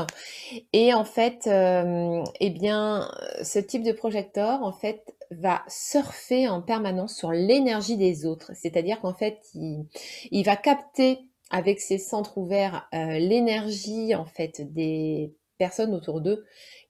Et 0.73 0.95
en 0.95 1.05
fait, 1.05 1.47
euh, 1.47 2.23
eh 2.40 2.50
bien, 2.50 3.11
ce 3.43 3.59
type 3.59 3.83
de 3.83 3.93
projecteur, 3.93 4.62
en 4.62 4.73
fait, 4.73 5.14
va 5.31 5.62
surfer 5.69 6.49
en 6.49 6.62
permanence 6.62 7.14
sur 7.14 7.31
l'énergie 7.31 7.97
des 7.97 8.25
autres. 8.25 8.52
C'est-à-dire 8.55 9.00
qu'en 9.00 9.14
fait, 9.14 9.38
il, 9.55 10.43
va 10.45 10.57
capter 10.57 11.19
avec 11.50 11.81
ses 11.81 11.99
centres 11.99 12.38
ouverts 12.38 12.88
euh, 12.95 13.19
l'énergie, 13.19 14.14
en 14.14 14.25
fait, 14.25 14.73
des 14.73 15.35
personnes 15.59 15.95
autour 15.95 16.23
d'eux 16.23 16.45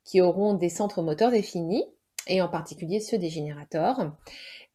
qui 0.04 0.20
auront 0.20 0.54
des 0.54 0.68
centres 0.68 1.02
moteurs 1.02 1.32
définis, 1.32 1.84
et 2.26 2.40
en 2.40 2.48
particulier 2.48 3.00
ceux 3.00 3.18
des 3.18 3.30
générateurs. 3.30 4.12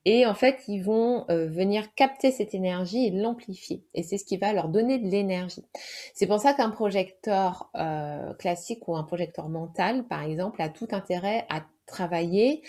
Et 0.06 0.28
en 0.28 0.36
fait, 0.36 0.64
ils 0.68 0.84
vont 0.84 1.26
euh, 1.32 1.48
venir 1.48 1.94
capter 1.96 2.32
cette 2.32 2.54
énergie 2.54 3.08
et 3.08 3.12
l'amplifier. 3.12 3.84
Et 3.96 4.04
c'est 4.04 4.20
ce 4.20 4.26
qui 4.26 4.38
va 4.38 4.54
leur 4.54 4.70
donner 4.70 5.00
de 5.00 5.10
l'énergie. 5.10 5.66
C'est 6.14 6.28
pour 6.28 6.40
ça 6.40 6.54
qu'un 6.54 6.70
projecteur 6.70 7.72
euh, 7.76 8.34
classique 8.36 8.88
ou 8.88 8.96
un 8.96 9.04
projecteur 9.04 9.50
mental, 9.50 10.08
par 10.08 10.22
exemple, 10.22 10.62
a 10.62 10.70
tout 10.70 10.88
intérêt 10.92 11.48
à 11.50 11.64
travailler 11.88 12.62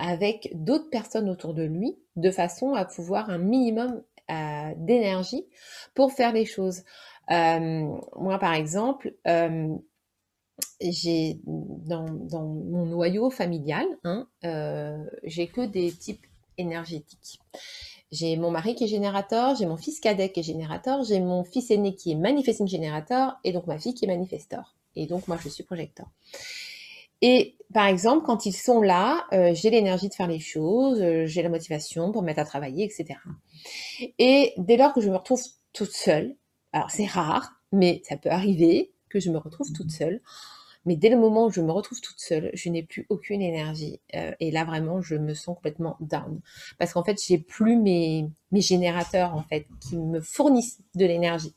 avec 0.00 0.50
d'autres 0.54 0.90
personnes 0.90 1.30
autour 1.30 1.54
de 1.54 1.62
lui, 1.62 1.96
de 2.16 2.30
façon 2.30 2.74
à 2.74 2.84
pouvoir 2.84 3.30
un 3.30 3.38
minimum 3.38 4.02
euh, 4.30 4.72
d'énergie 4.76 5.46
pour 5.94 6.12
faire 6.12 6.32
les 6.32 6.44
choses. 6.44 6.82
moi, 7.28 8.38
par 8.40 8.54
exemple, 8.54 9.14
j'ai 10.80 11.40
dans, 11.44 12.06
mon 12.32 12.86
noyau 12.86 13.30
familial, 13.30 13.86
hein, 14.02 14.26
j'ai 15.22 15.46
que 15.46 15.66
des 15.66 15.92
types 15.92 16.26
énergétique. 16.60 17.40
J'ai 18.12 18.36
mon 18.36 18.50
mari 18.50 18.74
qui 18.74 18.84
est 18.84 18.88
générateur, 18.88 19.54
j'ai 19.54 19.66
mon 19.66 19.76
fils 19.76 20.00
cadet 20.00 20.32
qui 20.32 20.40
est 20.40 20.44
générateur, 20.44 21.04
j'ai 21.04 21.20
mon 21.20 21.44
fils 21.44 21.70
aîné 21.70 21.94
qui 21.94 22.12
est 22.12 22.16
manifesting 22.16 22.66
générateur 22.66 23.38
et 23.44 23.52
donc 23.52 23.66
ma 23.66 23.78
fille 23.78 23.94
qui 23.94 24.04
est 24.04 24.08
manifesteur. 24.08 24.74
Et 24.96 25.06
donc 25.06 25.28
moi 25.28 25.38
je 25.42 25.48
suis 25.48 25.62
projecteur. 25.62 26.06
Et 27.22 27.56
par 27.72 27.86
exemple, 27.86 28.24
quand 28.24 28.46
ils 28.46 28.52
sont 28.52 28.80
là, 28.80 29.26
euh, 29.32 29.54
j'ai 29.54 29.70
l'énergie 29.70 30.08
de 30.08 30.14
faire 30.14 30.26
les 30.26 30.40
choses, 30.40 31.00
euh, 31.00 31.26
j'ai 31.26 31.42
la 31.42 31.50
motivation 31.50 32.10
pour 32.12 32.22
me 32.22 32.26
mettre 32.26 32.40
à 32.40 32.44
travailler, 32.44 32.84
etc. 32.84 33.20
Et 34.18 34.54
dès 34.56 34.76
lors 34.76 34.92
que 34.92 35.00
je 35.00 35.10
me 35.10 35.16
retrouve 35.16 35.42
toute 35.72 35.92
seule, 35.92 36.34
alors 36.72 36.90
c'est 36.90 37.06
rare, 37.06 37.52
mais 37.72 38.02
ça 38.08 38.16
peut 38.16 38.30
arriver 38.30 38.92
que 39.08 39.20
je 39.20 39.30
me 39.30 39.38
retrouve 39.38 39.70
toute 39.72 39.90
seule, 39.90 40.22
mais 40.86 40.96
dès 40.96 41.10
le 41.10 41.18
moment 41.18 41.46
où 41.46 41.50
je 41.50 41.60
me 41.60 41.70
retrouve 41.72 42.00
toute 42.00 42.18
seule, 42.18 42.50
je 42.54 42.70
n'ai 42.70 42.82
plus 42.82 43.06
aucune 43.10 43.42
énergie. 43.42 44.00
Euh, 44.14 44.32
et 44.40 44.50
là, 44.50 44.64
vraiment, 44.64 45.02
je 45.02 45.14
me 45.14 45.34
sens 45.34 45.56
complètement 45.56 45.96
down. 46.00 46.40
Parce 46.78 46.94
qu'en 46.94 47.04
fait, 47.04 47.22
j'ai 47.22 47.36
plus 47.36 47.76
mes, 47.76 48.30
générateurs, 48.52 49.34
en 49.34 49.42
fait, 49.42 49.66
qui 49.80 49.98
me 49.98 50.20
fournissent 50.20 50.80
de 50.94 51.04
l'énergie. 51.04 51.54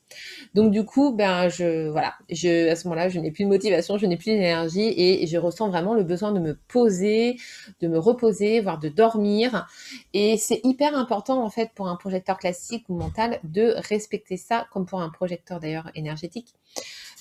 Donc, 0.56 0.72
du 0.72 0.84
coup, 0.84 1.14
ben, 1.14 1.48
je, 1.48 1.90
voilà, 1.90 2.16
je, 2.30 2.70
à 2.70 2.76
ce 2.76 2.88
moment-là, 2.88 3.08
je 3.08 3.20
n'ai 3.20 3.32
plus 3.32 3.46
de 3.46 3.50
motivation, 3.50 3.98
je 3.98 4.06
n'ai 4.06 4.18
plus 4.18 4.32
d'énergie 4.32 4.94
et 4.96 5.26
je 5.26 5.38
ressens 5.38 5.70
vraiment 5.70 5.94
le 5.94 6.04
besoin 6.04 6.34
de 6.34 6.40
me 6.40 6.58
poser, 6.68 7.38
de 7.80 7.88
me 7.88 7.98
reposer, 7.98 8.60
voire 8.60 8.78
de 8.78 8.90
dormir. 8.90 9.68
Et 10.14 10.38
c'est 10.38 10.60
hyper 10.66 10.98
important, 10.98 11.44
en 11.44 11.50
fait, 11.50 11.72
pour 11.76 11.88
un 11.88 11.96
projecteur 11.96 12.38
classique 12.38 12.86
ou 12.90 12.96
mental 12.96 13.40
de 13.46 13.74
respecter 13.78 14.36
ça, 14.36 14.68
comme 14.74 14.86
pour 14.86 15.02
un 15.02 15.10
projecteur 15.10 15.62
d'ailleurs 15.62 15.90
énergétique. 15.96 16.54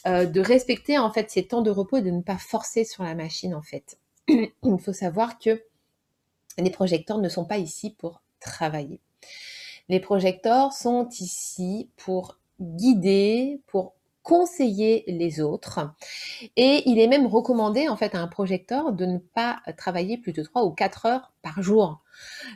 Euh, 0.06 0.26
de 0.26 0.40
respecter 0.40 0.98
en 0.98 1.12
fait 1.12 1.30
ces 1.30 1.46
temps 1.46 1.62
de 1.62 1.70
repos 1.70 1.98
et 1.98 2.02
de 2.02 2.10
ne 2.10 2.22
pas 2.22 2.38
forcer 2.38 2.84
sur 2.84 3.04
la 3.04 3.14
machine 3.14 3.54
en 3.54 3.62
fait. 3.62 3.98
Il 4.28 4.78
faut 4.80 4.92
savoir 4.92 5.38
que 5.38 5.62
les 6.58 6.70
projecteurs 6.70 7.18
ne 7.18 7.28
sont 7.28 7.44
pas 7.44 7.58
ici 7.58 7.90
pour 7.90 8.20
travailler. 8.40 9.00
Les 9.88 10.00
projecteurs 10.00 10.72
sont 10.72 11.08
ici 11.08 11.88
pour 11.96 12.38
guider, 12.60 13.60
pour 13.68 13.94
conseiller 14.24 15.04
les 15.06 15.40
autres. 15.40 15.94
Et 16.56 16.82
il 16.86 16.98
est 16.98 17.08
même 17.08 17.26
recommandé 17.26 17.88
en 17.88 17.96
fait 17.96 18.14
à 18.14 18.20
un 18.20 18.28
projecteur 18.28 18.92
de 18.92 19.06
ne 19.06 19.18
pas 19.18 19.60
travailler 19.76 20.18
plus 20.18 20.32
de 20.32 20.42
3 20.42 20.64
ou 20.64 20.70
4 20.70 21.06
heures 21.06 21.32
par 21.42 21.62
jour. 21.62 22.02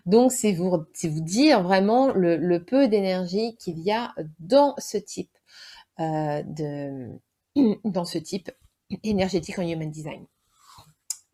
Donc 0.04 0.32
c'est 0.32 0.52
vous, 0.52 0.84
dire 1.02 1.62
vraiment 1.62 2.12
le, 2.12 2.58
peu 2.58 2.88
d'énergie 2.88 3.56
qu'il 3.56 3.80
y 3.80 3.92
a 3.92 4.14
dans 4.38 4.74
ce 4.78 4.96
type 4.96 5.36
euh, 5.98 6.42
de, 6.44 7.18
dans 7.84 8.04
ce 8.04 8.18
type 8.18 8.50
énergétique 9.02 9.58
en 9.58 9.62
Human 9.62 9.90
Design. 9.90 10.26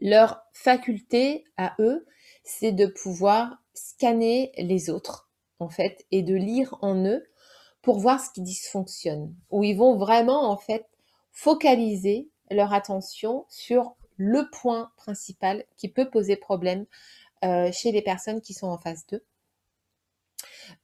Leur 0.00 0.42
faculté 0.52 1.44
à 1.56 1.74
eux, 1.78 2.06
c'est 2.44 2.72
de 2.72 2.86
pouvoir 2.86 3.62
scanner 3.74 4.52
les 4.58 4.90
autres, 4.90 5.30
en 5.58 5.68
fait, 5.68 6.04
et 6.10 6.22
de 6.22 6.34
lire 6.34 6.76
en 6.82 7.04
eux 7.04 7.24
pour 7.82 7.98
voir 7.98 8.20
ce 8.20 8.30
qui 8.30 8.42
dysfonctionne, 8.42 9.34
où 9.50 9.64
ils 9.64 9.76
vont 9.76 9.96
vraiment, 9.96 10.50
en 10.50 10.56
fait, 10.56 10.86
focaliser 11.30 12.28
leur 12.50 12.72
attention 12.72 13.46
sur 13.48 13.94
le 14.16 14.48
point 14.50 14.90
principal 14.96 15.64
qui 15.76 15.88
peut 15.88 16.10
poser 16.10 16.36
problème 16.36 16.86
euh, 17.44 17.72
chez 17.72 17.92
les 17.92 18.02
personnes 18.02 18.40
qui 18.40 18.54
sont 18.54 18.68
en 18.68 18.78
face 18.78 19.06
d'eux 19.06 19.24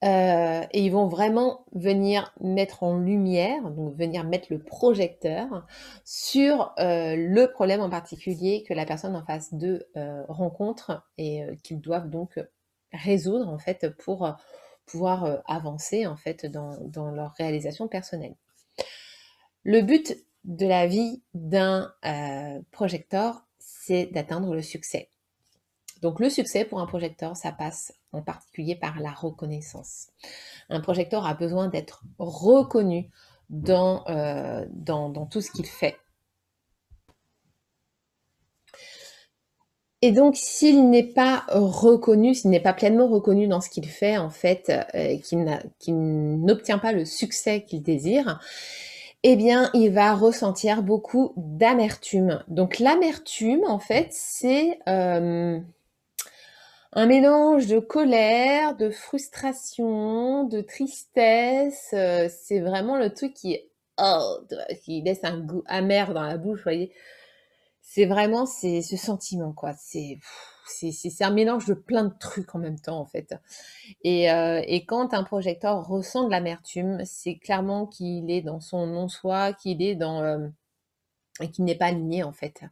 euh, 0.05 0.63
et 0.73 0.85
ils 0.85 0.91
vont 0.91 1.09
vraiment 1.09 1.65
venir 1.73 2.33
mettre 2.41 2.83
en 2.83 2.97
lumière, 2.99 3.71
donc 3.71 3.97
venir 3.97 4.25
mettre 4.25 4.49
le 4.51 4.59
projecteur 4.59 5.67
sur 6.05 6.73
euh, 6.79 7.17
le 7.17 7.51
problème 7.51 7.81
en 7.81 7.91
particulier 7.91 8.65
que 8.67 8.75
la 8.75 8.87
personne 8.87 9.17
en 9.17 9.25
face 9.25 9.53
d'eux 9.55 9.87
euh, 9.97 10.23
rencontre 10.29 11.03
et 11.17 11.43
qu'ils 11.63 11.81
doivent 11.81 12.11
donc 12.11 12.39
résoudre 12.93 13.49
en 13.49 13.59
fait 13.59 13.89
pour 13.99 14.37
pouvoir 14.87 15.43
avancer 15.47 16.07
en 16.07 16.17
fait 16.17 16.47
dans, 16.47 16.79
dans, 16.81 17.11
leur 17.11 17.33
réalisation 17.35 17.89
personnelle. 17.89 18.35
Le 19.65 19.83
but 19.83 20.17
de 20.45 20.67
la 20.67 20.87
vie 20.87 21.23
d'un 21.35 21.93
projecteur, 22.71 23.47
c'est 23.59 24.07
d'atteindre 24.07 24.55
le 24.55 24.63
succès. 24.63 25.11
Donc 26.01 26.21
le 26.21 26.31
succès 26.31 26.65
pour 26.65 26.81
un 26.81 26.87
projecteur, 26.87 27.37
ça 27.37 27.53
passe 27.53 27.93
en 28.13 28.23
particulier 28.23 28.77
par 28.77 29.01
la 29.01 29.11
reconnaissance. 29.11 30.09
Un 30.69 30.81
projecteur 30.81 31.27
a 31.27 31.35
besoin 31.35 31.69
d'être 31.69 32.03
reconnu 32.19 33.11
dans, 33.51 34.05
euh, 34.09 34.65
dans, 34.71 35.27
tout 35.27 35.41
ce 35.41 35.51
qu'il 35.51 35.67
fait. 35.67 35.97
Et 40.01 40.13
donc, 40.13 40.37
s'il 40.37 40.91
n'est 40.91 41.13
pas 41.13 41.45
reconnu, 41.49 42.35
s'il 42.35 42.51
n'est 42.51 42.61
pas 42.61 42.73
pleinement 42.73 43.09
reconnu 43.09 43.49
dans 43.49 43.61
ce 43.61 43.69
qu'il 43.69 43.89
fait, 43.89 44.17
en 44.17 44.31
fait, 44.31 44.73
euh, 44.95 45.19
qu'il 45.19 45.97
n'obtient 46.45 46.79
pas 46.79 46.93
le 46.93 47.05
succès 47.05 47.65
qu'il 47.65 47.83
désire, 47.83 48.39
eh 49.25 49.35
bien, 49.35 49.71
il 49.75 49.91
va 49.91 50.15
ressentir 50.15 50.85
beaucoup 50.85 51.33
d'amertume. 51.37 52.45
Donc, 52.47 52.79
l'amertume, 52.79 53.65
en 53.67 53.81
fait, 53.81 54.07
c'est 54.13 54.79
euh, 54.89 55.59
un 56.93 57.07
mélange 57.07 57.67
de 57.67 57.79
colère, 57.79 58.77
de 58.77 58.91
frustration, 58.91 60.45
de 60.45 60.61
tristesse. 60.61 61.91
Euh, 61.93 62.29
c'est 62.31 62.61
vraiment 62.61 62.97
le 62.97 63.13
truc 63.13 63.35
qui, 63.35 63.59
oh, 63.99 64.39
qui 64.85 65.03
laisse 65.03 65.25
un 65.25 65.39
goût 65.41 65.63
amer 65.67 66.15
dans 66.15 66.23
la 66.23 66.39
bouche, 66.39 66.59
vous 66.59 66.65
voyez. 66.65 66.93
C'est 67.83 68.07
vraiment 68.07 68.47
c'est 68.47 68.83
ce 68.83 68.97
sentiment, 68.97 69.53
quoi. 69.53 69.73
C'est 69.79 70.19
c'est 70.71 71.25
un 71.25 71.31
mélange 71.31 71.67
de 71.67 71.75
plein 71.75 72.05
de 72.05 72.15
trucs 72.21 72.55
en 72.55 72.59
même 72.59 72.79
temps, 72.79 72.99
en 73.01 73.07
fait. 73.07 73.35
Et, 74.05 74.31
euh, 74.31 74.63
et 74.67 74.85
quand 74.85 75.15
un 75.15 75.25
projecteur 75.25 75.87
ressent 75.87 76.25
de 76.25 76.31
l'amertume, 76.31 77.01
c'est 77.05 77.37
clairement 77.39 77.87
qu'il 77.87 78.31
est 78.31 78.43
dans 78.43 78.61
son 78.61 78.87
non-soi, 78.87 79.55
qu'il 79.55 79.83
est 79.83 79.95
dans... 79.95 80.23
Euh, 80.23 80.49
et 81.41 81.51
qui 81.51 81.63
n'est 81.63 81.75
pas 81.75 81.87
aligné 81.87 82.23
en 82.23 82.33
fait, 82.33 82.63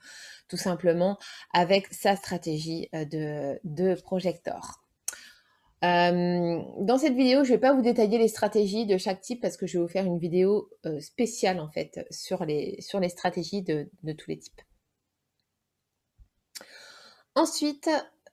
tout 0.48 0.56
simplement 0.56 1.18
avec 1.52 1.92
sa 1.92 2.16
stratégie 2.16 2.88
euh, 2.94 3.04
de, 3.04 3.60
de 3.64 3.94
projecteur. 4.00 4.82
Euh, 5.84 6.62
dans 6.80 6.98
cette 6.98 7.14
vidéo, 7.14 7.44
je 7.44 7.50
ne 7.50 7.56
vais 7.56 7.60
pas 7.60 7.74
vous 7.74 7.82
détailler 7.82 8.18
les 8.18 8.28
stratégies 8.28 8.86
de 8.86 8.96
chaque 8.96 9.20
type 9.20 9.42
parce 9.42 9.56
que 9.56 9.66
je 9.66 9.78
vais 9.78 9.84
vous 9.84 9.90
faire 9.90 10.06
une 10.06 10.18
vidéo 10.18 10.70
euh, 10.86 11.00
spéciale 11.00 11.60
en 11.60 11.68
fait 11.68 12.06
sur 12.10 12.44
les, 12.44 12.80
stratégies 13.08 13.62
de, 13.62 13.88
de 14.02 14.12
tous 14.12 14.30
les 14.30 14.38
types. 14.38 14.62
Ensuite, 17.34 17.90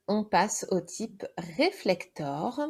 on 0.08 0.24
passe 0.24 0.66
au 0.72 0.80
type 0.80 1.25
réflecteur. 1.38 2.62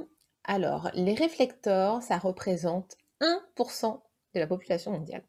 Alors, 0.43 0.89
les 0.95 1.13
réflecteurs, 1.13 2.01
ça 2.01 2.17
représente 2.17 2.97
1% 3.21 4.01
de 4.33 4.39
la 4.39 4.47
population 4.47 4.91
mondiale. 4.91 5.23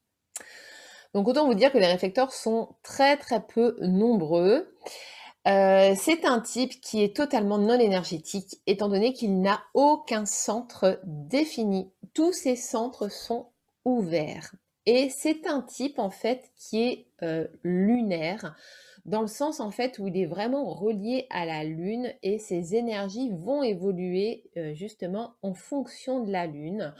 Donc 1.14 1.28
autant 1.28 1.46
vous 1.46 1.54
dire 1.54 1.72
que 1.72 1.78
les 1.78 1.86
réflecteurs 1.86 2.32
sont 2.32 2.70
très 2.82 3.16
très 3.16 3.40
peu 3.40 3.76
nombreux. 3.80 4.68
Euh, 5.46 5.94
c'est 5.96 6.24
un 6.24 6.40
type 6.40 6.80
qui 6.80 7.02
est 7.02 7.14
totalement 7.14 7.58
non 7.58 7.78
énergétique, 7.78 8.60
étant 8.66 8.88
donné 8.88 9.12
qu'il 9.12 9.40
n'a 9.40 9.62
aucun 9.74 10.26
centre 10.26 11.00
défini. 11.04 11.90
Tous 12.14 12.32
ces 12.32 12.56
centres 12.56 13.10
sont 13.10 13.48
ouvert. 13.84 14.54
Et 14.86 15.08
c'est 15.08 15.46
un 15.46 15.62
type 15.62 15.98
en 15.98 16.10
fait 16.10 16.50
qui 16.56 16.82
est 16.82 17.06
euh, 17.22 17.46
lunaire, 17.62 18.56
dans 19.04 19.20
le 19.20 19.28
sens 19.28 19.60
en 19.60 19.70
fait 19.70 19.98
où 19.98 20.08
il 20.08 20.16
est 20.16 20.26
vraiment 20.26 20.72
relié 20.72 21.26
à 21.30 21.44
la 21.44 21.62
Lune 21.62 22.12
et 22.22 22.38
ses 22.38 22.74
énergies 22.74 23.30
vont 23.30 23.62
évoluer 23.62 24.44
euh, 24.56 24.74
justement 24.74 25.34
en 25.42 25.54
fonction 25.54 26.24
de 26.24 26.32
la 26.32 26.46
Lune, 26.46 26.92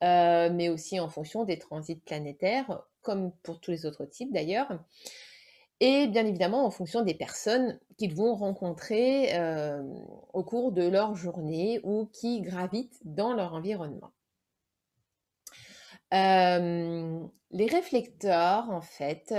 mais 0.00 0.68
aussi 0.68 1.00
en 1.00 1.08
fonction 1.08 1.42
des 1.42 1.58
transits 1.58 1.96
planétaires, 1.96 2.84
comme 3.08 3.32
pour 3.42 3.60
tous 3.60 3.70
les 3.70 3.86
autres 3.86 4.04
types 4.04 4.32
d'ailleurs. 4.32 4.68
Et 5.80 6.08
bien 6.08 6.26
évidemment 6.26 6.64
en 6.66 6.70
fonction 6.70 7.02
des 7.02 7.14
personnes 7.14 7.78
qu'ils 7.96 8.14
vont 8.14 8.34
rencontrer 8.34 9.32
au 10.32 10.42
cours 10.42 10.72
de 10.72 10.82
leur 10.82 11.14
journée 11.14 11.80
ou 11.84 12.06
qui 12.12 12.40
gravitent 12.40 12.98
dans 13.04 13.32
leur 13.32 13.54
environnement 13.54 14.10
les 17.50 17.66
réflecteurs, 17.66 18.70
en 18.70 18.80
fait, 18.80 19.34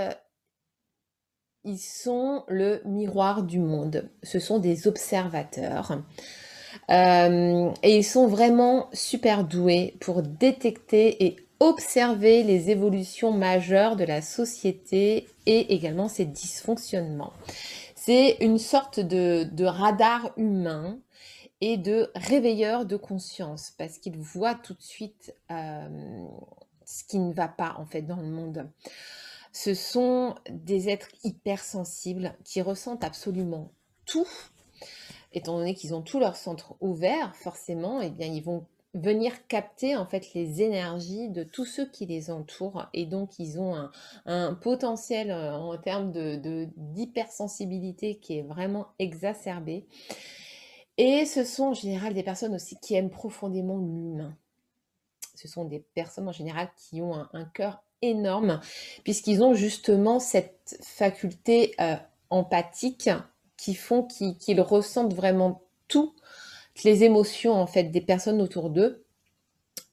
ils 1.64 1.78
sont 1.78 2.44
le 2.48 2.80
miroir 2.84 3.42
du 3.42 3.58
monde. 3.58 4.10
Ce 4.22 4.38
sont 4.38 4.58
des 4.58 4.86
observateurs. 4.86 5.98
et 6.88 7.96
ils 7.96 8.04
sont 8.04 8.26
vraiment 8.26 8.88
super 8.92 9.44
doués 9.44 9.96
pour 10.00 10.22
détecter 10.22 11.24
et 11.24 11.36
observer 11.60 12.42
les 12.42 12.70
évolutions 12.70 13.32
majeures 13.32 13.96
de 13.96 14.04
la 14.04 14.22
société 14.22 15.28
et 15.46 15.74
également 15.74 16.08
ses 16.08 16.24
dysfonctionnements. 16.24 17.32
C'est 17.94 18.38
une 18.40 18.58
sorte 18.58 18.98
de 18.98 19.64
radar 19.64 20.32
humain 20.36 20.98
et 21.60 21.76
de 21.76 22.10
réveilleur 22.14 22.86
de 22.86 22.96
conscience 22.96 23.72
parce 23.76 23.98
qu'il 23.98 24.18
voit 24.18 24.54
tout 24.54 24.74
de 24.74 24.82
suite 24.82 25.34
euh, 25.50 26.26
ce 26.84 27.04
qui 27.04 27.18
ne 27.18 27.32
va 27.32 27.48
pas 27.48 27.76
en 27.78 27.86
fait 27.86 28.02
dans 28.02 28.16
le 28.16 28.28
monde. 28.28 28.68
Ce 29.52 29.74
sont 29.74 30.36
des 30.48 30.88
êtres 30.88 31.10
hypersensibles 31.24 32.34
qui 32.44 32.62
ressentent 32.62 33.04
absolument 33.04 33.72
tout. 34.06 34.28
Étant 35.32 35.58
donné 35.58 35.74
qu'ils 35.74 35.94
ont 35.94 36.02
tous 36.02 36.18
leurs 36.18 36.36
centres 36.36 36.76
ouverts, 36.80 37.36
forcément, 37.36 38.00
eh 38.00 38.10
bien, 38.10 38.26
ils 38.26 38.42
vont 38.42 38.66
venir 38.94 39.46
capter 39.46 39.96
en 39.96 40.04
fait 40.04 40.34
les 40.34 40.62
énergies 40.62 41.28
de 41.28 41.44
tous 41.44 41.64
ceux 41.64 41.86
qui 41.86 42.06
les 42.06 42.30
entourent 42.30 42.86
et 42.92 43.06
donc 43.06 43.38
ils 43.38 43.60
ont 43.60 43.88
un, 44.26 44.54
potentiel 44.54 45.30
euh, 45.30 45.52
en 45.52 45.76
termes 45.78 46.10
de 46.10 46.68
d'hypersensibilité 46.76 48.16
qui 48.16 48.38
est 48.38 48.42
vraiment 48.42 48.88
exacerbé 48.98 49.86
et 51.02 51.24
ce 51.24 51.44
sont 51.44 51.68
en 51.68 51.74
général 51.74 52.12
des 52.12 52.22
personnes 52.22 52.54
aussi 52.54 52.76
qui 52.76 52.94
aiment 52.94 53.08
profondément 53.08 53.78
l'humain. 53.78 54.36
Ce 55.34 55.48
sont 55.48 55.64
des 55.64 55.78
personnes 55.78 56.28
en 56.28 56.32
général 56.32 56.68
qui 56.76 57.00
ont 57.00 57.14
un, 57.32 57.44
cœur 57.46 57.82
énorme, 58.02 58.60
puisqu'ils 59.02 59.42
ont 59.42 59.54
justement 59.54 60.20
cette 60.20 60.78
faculté 60.82 61.74
euh, 61.80 61.96
empathique 62.28 63.08
qui 63.56 63.74
font 63.74 64.02
qu'ils 64.02 64.60
ressentent 64.60 65.14
vraiment 65.14 65.62
toutes 65.88 66.20
les 66.84 67.04
émotions 67.04 67.52
en 67.54 67.66
fait 67.66 67.84
des 67.84 68.00
personnes 68.00 68.40
autour 68.40 68.70
d'eux. 68.70 69.04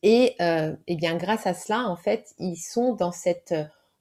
Et, 0.03 0.35
euh, 0.41 0.75
et, 0.85 0.95
bien 0.95 1.15
grâce 1.15 1.47
à 1.47 1.53
cela, 1.53 1.89
en 1.89 1.95
fait, 1.95 2.35
ils 2.37 2.57
sont 2.57 2.93
dans 2.93 3.11
cette 3.11 3.53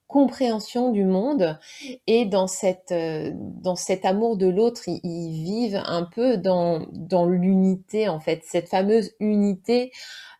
compréhension 0.07 0.93
du 0.93 1.05
monde 1.05 1.59
et 2.07 2.27
dans 2.27 2.47
cette 2.47 2.93
euh, 2.93 3.33
dans 3.35 3.77
cet 3.77 4.05
amour 4.05 4.37
de 4.37 4.47
l'autre. 4.47 4.83
Ils, 4.87 5.43
vivent 5.45 5.83
un 5.85 6.05
peu 6.05 6.37
dans 6.37 7.27
l'unité 7.27 8.09
en 8.09 8.21
fait. 8.21 8.43
Cette 8.45 8.69
fameuse 8.69 9.13
unité 9.21 9.93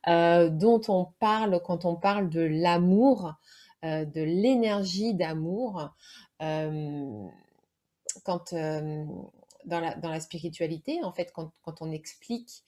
euh, 0.09 0.49
dont 0.49 0.81
on 0.89 1.09
parle 1.19 1.61
quand 1.65 1.85
on 1.85 1.97
parle 1.97 2.29
de 2.31 2.43
l'amour 2.43 3.35
euh, 3.85 4.05
de 4.05 4.23
l'énergie 4.23 5.15
d'amour. 5.15 5.91
Quand 8.25 8.55
dans 9.67 9.81
la 9.81 10.21
spiritualité 10.21 11.01
en 11.03 11.13
fait 11.13 11.33
quand 11.35 11.53
on 11.81 11.91
explique 11.91 12.65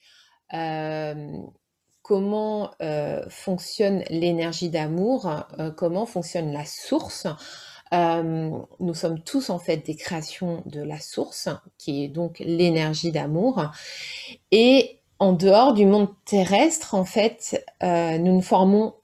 comment 2.09 2.71
euh, 2.81 3.21
fonctionne 3.29 4.03
l'énergie 4.09 4.71
d'amour, 4.71 5.29
euh, 5.59 5.69
comment 5.69 6.07
fonctionne 6.07 6.51
la 6.51 6.65
source. 6.65 7.27
Euh, 7.93 8.49
nous 8.79 8.93
sommes 8.95 9.21
tous 9.21 9.51
en 9.51 9.59
fait 9.59 9.85
des 9.85 9.95
créations 9.95 10.63
de 10.65 10.81
la 10.81 10.99
source, 10.99 11.49
qui 11.77 12.03
est 12.03 12.07
donc 12.07 12.39
l'énergie 12.39 13.11
d'amour. 13.11 13.63
Et 14.49 15.01
en 15.19 15.33
dehors 15.33 15.75
du 15.75 15.85
monde 15.85 16.07
terrestre, 16.25 16.95
en 16.95 17.05
fait, 17.05 17.63
nous 17.81 18.37
ne 18.37 18.41
formons 18.41 18.95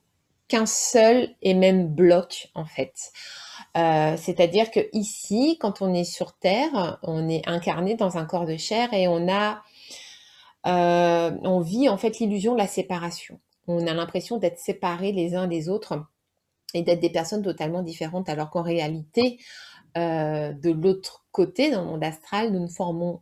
qu'un 0.48 0.66
seul 0.66 1.30
et 1.42 1.54
même 1.54 1.88
bloc, 1.88 2.48
en 2.54 2.64
fait. 2.64 3.12
C'est-à-dire 3.74 4.70
que 4.70 4.80
ici, 4.94 5.58
quand 5.60 5.82
on 5.82 5.92
est 5.92 6.04
sur 6.04 6.32
Terre, 6.32 6.98
on 7.02 7.28
est 7.28 7.46
incarné 7.46 7.94
dans 7.94 8.16
un 8.16 8.24
corps 8.24 8.46
de 8.46 8.56
chair 8.56 8.94
et 8.94 9.06
on 9.06 9.28
a 9.28 9.62
euh, 10.66 11.30
on 11.42 11.60
vit 11.60 11.88
en 11.88 11.96
fait 11.96 12.18
l'illusion 12.18 12.52
de 12.54 12.58
la 12.58 12.66
séparation. 12.66 13.38
On 13.68 13.86
a 13.86 13.94
l'impression 13.94 14.36
d'être 14.36 14.58
séparés 14.58 15.12
les 15.12 15.34
uns 15.34 15.46
des 15.46 15.68
autres 15.68 16.04
et 16.74 16.82
d'être 16.82 17.00
des 17.00 17.10
personnes 17.10 17.42
totalement 17.42 17.82
différentes, 17.82 18.28
alors 18.28 18.50
qu'en 18.50 18.62
réalité, 18.62 19.38
euh, 19.96 20.52
de 20.52 20.70
l'autre 20.70 21.24
côté, 21.30 21.70
dans 21.70 21.82
le 21.82 21.86
monde 21.86 22.04
astral, 22.04 22.52
nous 22.52 22.60
ne 22.60 22.68
formons 22.68 23.20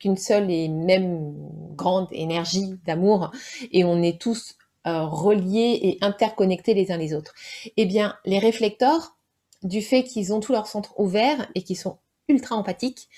qu'une 0.00 0.16
seule 0.16 0.50
et 0.50 0.68
même 0.68 1.34
grande 1.74 2.08
énergie 2.12 2.78
d'amour 2.86 3.30
et 3.72 3.84
on 3.84 4.02
est 4.02 4.18
tous 4.18 4.56
euh, 4.86 5.04
reliés 5.04 5.78
et 5.82 5.98
interconnectés 6.02 6.74
les 6.74 6.92
uns 6.92 6.96
les 6.96 7.14
autres. 7.14 7.34
Eh 7.76 7.86
bien, 7.86 8.16
les 8.24 8.38
réflecteurs, 8.38 9.16
du 9.62 9.80
fait 9.80 10.04
qu'ils 10.04 10.32
ont 10.32 10.40
tous 10.40 10.52
leurs 10.52 10.66
centres 10.66 10.98
ouverts 10.98 11.48
et 11.54 11.62
qu'ils 11.62 11.78
sont 11.78 11.98
ultra 12.28 12.56
empathiques, 12.56 13.08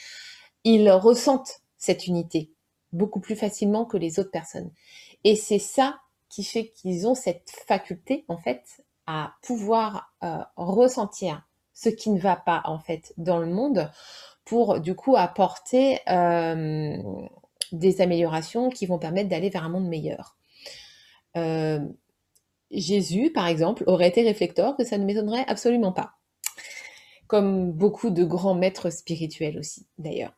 ils 0.65 0.91
ressentent 0.91 1.61
cette 1.77 2.07
unité 2.07 2.51
beaucoup 2.93 3.21
plus 3.21 3.37
facilement 3.37 3.85
que 3.85 3.97
les 3.97 4.19
autres 4.19 4.31
personnes. 4.31 4.71
Et 5.25 5.37
c'est 5.37 5.59
ça 5.59 5.99
qui 6.29 6.45
fait 6.45 6.69
qu'ils 6.69 7.07
ont 7.07 7.15
cette 7.15 7.51
faculté, 7.67 8.25
en 8.29 8.39
fait, 8.39 8.85
à 9.07 9.35
pouvoir 9.43 10.13
euh, 10.25 10.39
ressentir 10.57 11.47
ce 11.73 11.89
qui 11.89 12.11
ne 12.11 12.19
va 12.19 12.37
pas, 12.37 12.63
en 12.65 12.79
fait, 12.79 13.13
dans 13.17 13.39
le 13.39 13.47
monde 13.47 13.91
pour, 14.45 14.81
du 14.81 14.95
coup, 14.95 15.17
apporter 15.17 15.99
euh, 16.09 16.97
des 17.73 18.01
améliorations 18.01 18.71
qui 18.71 18.87
vont 18.87 18.99
permettre 18.99 19.29
d'aller 19.29 19.51
vers 19.51 19.65
un 19.65 19.69
monde 19.69 19.89
meilleur. 19.89 20.36
Euh, 21.37 21.81
Jésus, 22.71 23.31
par 23.31 23.47
exemple, 23.47 23.85
aurait 23.87 24.09
été 24.09 24.23
réflecteur, 24.23 24.77
que 24.77 24.85
ça 24.85 24.99
ne 24.99 25.05
m'étonnerait 25.05 25.45
absolument 25.47 25.93
pas. 25.93 26.13
Comme 27.27 27.73
beaucoup 27.73 28.11
de 28.11 28.25
grands 28.25 28.55
maîtres 28.55 28.91
spirituels 28.91 29.59
aussi, 29.59 29.87
d'ailleurs. 29.99 30.33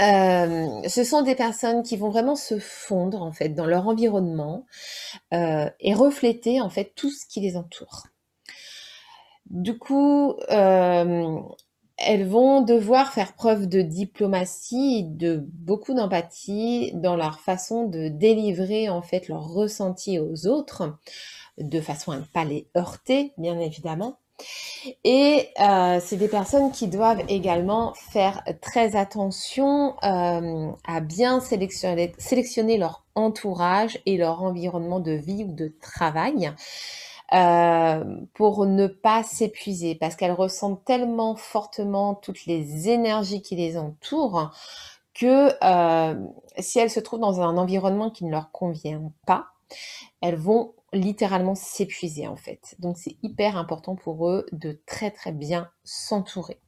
Euh, 0.00 0.88
ce 0.88 1.02
sont 1.02 1.22
des 1.22 1.34
personnes 1.34 1.82
qui 1.82 1.96
vont 1.96 2.10
vraiment 2.10 2.36
se 2.36 2.58
fondre 2.58 3.22
en 3.22 3.32
fait 3.32 3.48
dans 3.48 3.66
leur 3.66 3.88
environnement 3.88 4.64
euh, 5.34 5.68
et 5.80 5.92
refléter 5.92 6.60
en 6.60 6.70
fait 6.70 6.92
tout 6.94 7.10
ce 7.10 7.26
qui 7.26 7.40
les 7.40 7.56
entoure. 7.56 8.06
Du 9.50 9.76
coup, 9.78 10.36
elles 11.98 12.26
vont 12.26 12.62
devoir 12.62 13.12
faire 13.12 13.32
preuve 13.32 13.66
de 13.66 13.82
diplomatie, 13.82 15.04
de 15.04 15.44
beaucoup 15.52 15.94
d'empathie 15.94 16.92
dans 16.94 17.16
leur 17.16 17.40
façon 17.40 17.86
de 17.86 18.08
délivrer 18.08 18.88
en 18.88 19.02
fait 19.02 19.28
leur 19.28 19.48
ressenti 19.48 20.18
aux 20.18 20.46
autres, 20.46 20.96
de 21.58 21.80
façon 21.80 22.12
à 22.12 22.16
ne 22.16 22.22
pas 22.22 22.44
les 22.44 22.68
heurter, 22.76 23.32
bien 23.36 23.58
évidemment. 23.58 24.18
Et 25.02 25.48
euh, 25.60 25.98
c'est 26.00 26.16
des 26.16 26.28
personnes 26.28 26.70
qui 26.70 26.86
doivent 26.86 27.24
également 27.28 27.94
faire 27.94 28.44
très 28.60 28.94
attention 28.94 29.96
euh, 30.04 30.70
à 30.86 31.00
bien 31.00 31.40
sélectionner, 31.40 32.78
leur 32.78 33.04
entourage 33.16 33.98
et 34.06 34.16
leur 34.16 34.44
environnement 34.44 35.00
de 35.00 35.10
vie 35.10 35.42
ou 35.42 35.52
de 35.52 35.74
travail 35.80 36.52
euh, 37.34 38.04
pour 38.34 38.66
ne 38.66 38.86
pas 38.86 39.22
s'épuiser 39.22 39.94
parce 39.94 40.16
qu'elles 40.16 40.32
ressentent 40.32 40.84
tellement 40.84 41.36
fortement 41.36 42.14
toutes 42.14 42.46
les 42.46 42.88
énergies 42.88 43.42
qui 43.42 43.56
les 43.56 43.76
entourent 43.76 44.50
que 45.14 45.50
si 46.58 46.78
elles 46.78 46.90
se 46.90 47.00
trouvent 47.00 47.20
dans 47.20 47.40
un 47.40 47.56
environnement 47.56 48.10
qui 48.10 48.24
ne 48.24 48.30
leur 48.30 48.52
convient 48.52 49.12
pas, 49.26 49.48
elles 50.20 50.36
vont 50.36 50.74
littéralement 50.92 51.54
s'épuiser 51.54 52.26
en 52.26 52.36
fait. 52.36 52.76
Donc 52.78 52.96
c'est 52.98 53.16
hyper 53.22 53.56
important 53.56 53.96
pour 53.96 54.28
eux 54.28 54.46
de 54.52 54.80
très 54.86 55.10
très 55.10 55.32
bien 55.32 55.70
s'entourer. 55.84 56.60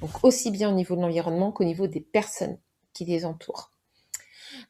Donc 0.00 0.10
aussi 0.22 0.50
bien 0.50 0.70
au 0.70 0.74
niveau 0.74 0.94
de 0.96 1.00
l'environnement 1.00 1.52
qu'au 1.52 1.64
niveau 1.64 1.86
des 1.86 2.00
personnes 2.00 2.58
qui 2.92 3.04
les 3.04 3.24
entourent. 3.24 3.70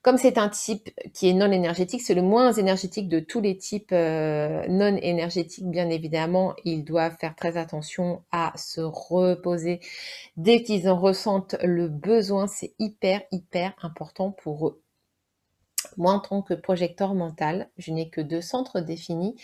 Comme 0.02 0.16
c'est 0.16 0.38
un 0.38 0.48
type 0.48 0.90
qui 1.12 1.28
est 1.28 1.33
non 1.33 1.50
énergétique, 1.50 2.02
c'est 2.02 2.14
le 2.14 2.22
moins 2.22 2.52
énergétique 2.52 3.09
de 3.09 3.20
tous 3.20 3.40
les 3.40 3.57
types 3.57 3.92
euh, 3.92 4.66
non 4.68 4.96
énergétiques, 4.96 5.68
bien 5.70 5.88
évidemment, 5.88 6.54
ils 6.64 6.85
doivent 6.85 7.16
faire 7.18 7.35
très 7.35 7.57
attention 7.57 8.22
à 8.30 8.52
se 8.57 8.80
reposer 8.80 9.80
dès 10.37 10.62
qu'ils 10.62 10.88
en 10.88 10.98
ressentent 10.98 11.57
le 11.62 11.88
besoin. 11.88 12.46
C'est 12.46 12.74
hyper, 12.78 13.22
hyper 13.33 13.72
important 13.83 14.30
pour 14.30 14.68
eux. 14.68 14.83
Moi, 15.96 16.12
en 16.12 16.20
tant 16.20 16.42
que 16.42 16.54
projecteur 16.54 17.14
mental, 17.14 17.70
je 17.76 17.92
n'ai 17.92 18.09
que 18.09 18.20
deux 18.20 18.40
centres 18.40 18.80
définis 18.80 19.37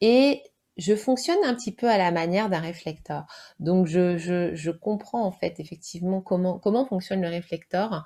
et 0.00 0.42
je 0.76 0.96
fonctionne 0.96 1.38
un 1.44 1.54
petit 1.54 1.72
peu 1.72 1.88
à 1.88 1.98
la 1.98 2.10
manière 2.10 2.50
d'un 2.50 2.60
réflecteur. 2.60 3.26
Donc, 3.60 3.86
je, 3.86 4.70
comprends 4.70 5.24
en 5.24 5.30
fait 5.30 5.60
effectivement 5.60 6.20
comment 6.20 6.86
fonctionne 6.86 7.22
le 7.22 7.28
réflecteur. 7.28 8.04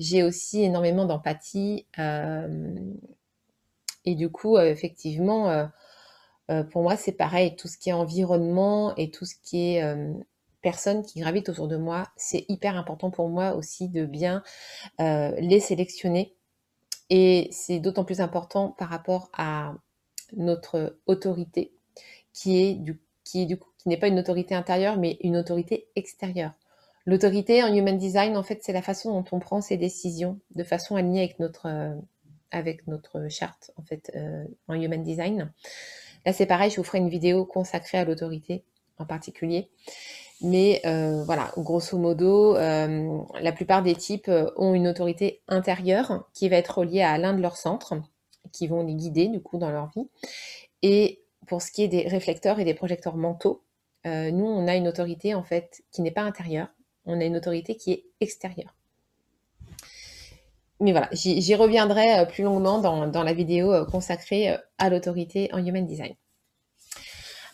J'ai 0.00 0.22
aussi 0.22 0.62
énormément 0.62 1.04
d'empathie 1.04 1.86
euh, 1.98 2.74
et 4.06 4.14
du 4.14 4.30
coup, 4.30 4.56
euh, 4.56 4.64
effectivement, 4.64 5.50
euh, 6.48 6.64
pour 6.64 6.82
moi, 6.82 6.96
c'est 6.96 7.12
pareil. 7.12 7.54
Tout 7.54 7.68
ce 7.68 7.76
qui 7.76 7.90
est 7.90 7.92
environnement 7.92 8.96
et 8.96 9.10
tout 9.10 9.26
ce 9.26 9.34
qui 9.42 9.76
est 9.76 9.84
personnes 10.62 11.04
qui 11.04 11.20
gravitent 11.20 11.50
autour 11.50 11.68
de 11.68 11.76
moi, 11.76 12.08
c'est 12.16 12.46
hyper 12.48 12.76
important 12.76 13.10
pour 13.10 13.28
moi 13.28 13.54
aussi 13.54 13.88
de 13.88 14.06
bien 14.06 14.42
les 14.98 15.60
sélectionner. 15.60 16.34
Et 17.10 17.48
c'est 17.52 17.78
d'autant 17.78 18.04
plus 18.04 18.20
important 18.20 18.70
par 18.70 18.88
rapport 18.88 19.30
à 19.36 19.74
notre 20.32 20.96
autorité 21.06 21.72
qui 22.32 22.62
est 22.62 22.74
du, 22.74 23.00
qui 23.24 23.42
est 23.42 23.46
du 23.46 23.58
coup, 23.58 23.70
qui 23.78 23.88
n'est 23.88 23.98
pas 23.98 24.08
une 24.08 24.18
autorité 24.18 24.54
intérieure, 24.54 24.96
mais 24.96 25.18
une 25.20 25.36
autorité 25.36 25.88
extérieure. 25.94 26.52
L'autorité 27.06 27.62
en 27.62 27.74
human 27.74 27.96
design, 27.96 28.36
en 28.36 28.42
fait, 28.42 28.60
c'est 28.62 28.72
la 28.72 28.82
façon 28.82 29.12
dont 29.12 29.24
on 29.32 29.38
prend 29.38 29.60
ses 29.60 29.76
décisions 29.76 30.38
de 30.54 30.64
façon 30.64 30.96
alignée 30.96 31.22
avec 31.22 31.38
notre, 32.88 33.18
euh, 33.18 33.28
charte, 33.28 33.70
en 33.76 33.82
fait, 33.82 34.10
euh, 34.16 34.44
en 34.68 34.74
human 34.74 35.02
design. 35.02 35.50
Là, 36.26 36.32
c'est 36.32 36.46
pareil, 36.46 36.70
je 36.70 36.76
vous 36.76 36.84
ferai 36.84 36.98
une 36.98 37.08
vidéo 37.08 37.46
consacrée 37.46 37.98
à 37.98 38.04
l'autorité 38.04 38.64
en 38.98 39.06
particulier. 39.06 39.70
Mais 40.42 40.82
euh, 40.84 41.24
voilà, 41.24 41.52
grosso 41.56 41.96
modo, 41.96 42.54
la 42.54 43.52
plupart 43.54 43.82
des 43.82 43.94
types 43.94 44.30
ont 44.56 44.74
une 44.74 44.88
autorité 44.88 45.40
intérieure 45.48 46.28
qui 46.34 46.48
va 46.48 46.56
être 46.56 46.78
reliée 46.78 47.02
à 47.02 47.16
l'un 47.18 47.34
de 47.34 47.40
leurs 47.40 47.56
centres, 47.56 47.94
qui 48.52 48.66
vont 48.66 48.84
les 48.84 48.94
guider 48.94 49.28
du 49.28 49.40
coup 49.40 49.58
dans 49.58 49.70
leur 49.70 49.90
vie. 49.96 50.08
Et 50.82 51.22
pour 51.46 51.62
ce 51.62 51.72
qui 51.72 51.82
est 51.82 51.88
des 51.88 52.08
réflecteurs 52.08 52.58
et 52.58 52.64
des 52.64 52.74
projecteurs 52.74 53.16
mentaux, 53.16 53.62
nous, 54.04 54.46
on 54.46 54.66
a 54.66 54.76
une 54.76 54.88
autorité 54.88 55.34
en 55.34 55.42
fait 55.42 55.82
qui 55.92 56.00
n'est 56.00 56.10
pas 56.10 56.22
intérieure, 56.22 56.68
on 57.06 57.20
a 57.20 57.24
une 57.24 57.36
autorité 57.36 57.76
qui 57.76 57.92
est 57.92 58.04
extérieure. 58.20 58.74
Mais 60.80 60.92
voilà, 60.92 61.08
j'y 61.12 61.54
reviendrai 61.54 62.20
euh, 62.20 62.24
plus 62.24 62.42
longuement 62.42 62.78
dans, 62.78 63.22
la 63.22 63.32
vidéo 63.34 63.72
euh, 63.72 63.84
consacrée 63.84 64.56
à 64.78 64.88
l'autorité 64.88 65.50
en 65.52 65.58
Human 65.58 65.86
Design. 65.86 66.14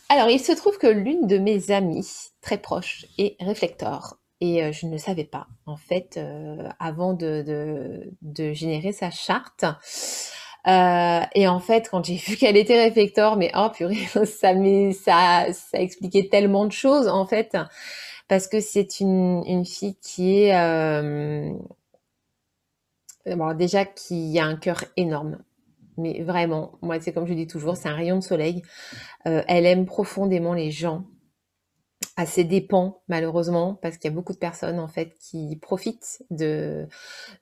Alors, 0.09 0.30
il 0.30 0.38
se 0.38 0.52
trouve 0.52 0.78
que 0.78 0.87
l'une 0.87 1.26
de 1.26 1.38
mes 1.38 1.72
amies 1.72 2.09
très 2.40 2.59
proches 2.59 3.06
est 3.18 3.37
réflecteur. 3.40 4.18
Et 4.40 4.70
je 4.70 4.87
ne 4.87 4.92
le 4.92 4.98
savais 4.98 5.24
pas, 5.24 5.46
en 5.64 5.78
fait, 5.78 6.20
avant 6.78 7.14
de, 7.14 8.12
générer 8.52 8.92
sa 8.92 9.11
charte. 9.11 9.64
Euh, 10.66 11.20
et 11.35 11.46
en 11.46 11.61
fait, 11.61 11.88
quand 11.90 12.04
j'ai 12.04 12.16
vu 12.16 12.37
qu'elle 12.37 12.56
était 12.56 12.82
réflector, 12.82 13.37
mais 13.37 13.52
oh 13.54 13.68
purée, 13.72 13.94
ça, 14.14 14.24
ça, 14.24 15.52
ça 15.52 15.80
expliquait 15.80 16.28
tellement 16.28 16.66
de 16.66 16.72
choses 16.72 17.06
en 17.09 17.26
fait, 17.26 17.56
parce 18.29 18.49
que 18.49 18.61
c'est 18.61 19.01
une, 19.01 19.43
une 19.47 19.65
fille 19.65 19.97
qui 19.97 20.43
est 20.43 20.57
euh, 20.57 21.53
bon, 23.27 23.55
déjà 23.55 23.85
qui 23.85 24.39
a 24.39 24.45
un 24.45 24.57
cœur 24.57 24.85
énorme. 24.97 25.39
Mais 25.99 26.23
vraiment, 26.23 26.79
moi, 26.83 27.01
c'est 27.01 27.12
comme 27.12 27.27
je 27.27 27.35
dis 27.35 27.47
toujours, 27.47 27.77
c'est 27.77 27.89
un 27.89 27.95
rayon 27.95 28.17
de 28.19 28.23
soleil. 28.23 28.62
Euh, 29.27 29.43
elle 29.49 29.67
aime 29.67 29.87
profondément 29.87 30.53
les 30.53 30.71
gens 30.71 31.05
à 32.17 32.27
ses 32.27 32.45
dépens, 32.45 33.03
malheureusement, 33.09 33.75
parce 33.75 33.97
qu'il 33.97 34.11
y 34.11 34.12
a 34.12 34.15
beaucoup 34.15 34.33
de 34.33 34.39
personnes 34.39 34.79
en 34.79 34.89
fait 34.89 35.17
qui 35.19 35.57
profitent 35.57 36.23
de, 36.31 36.87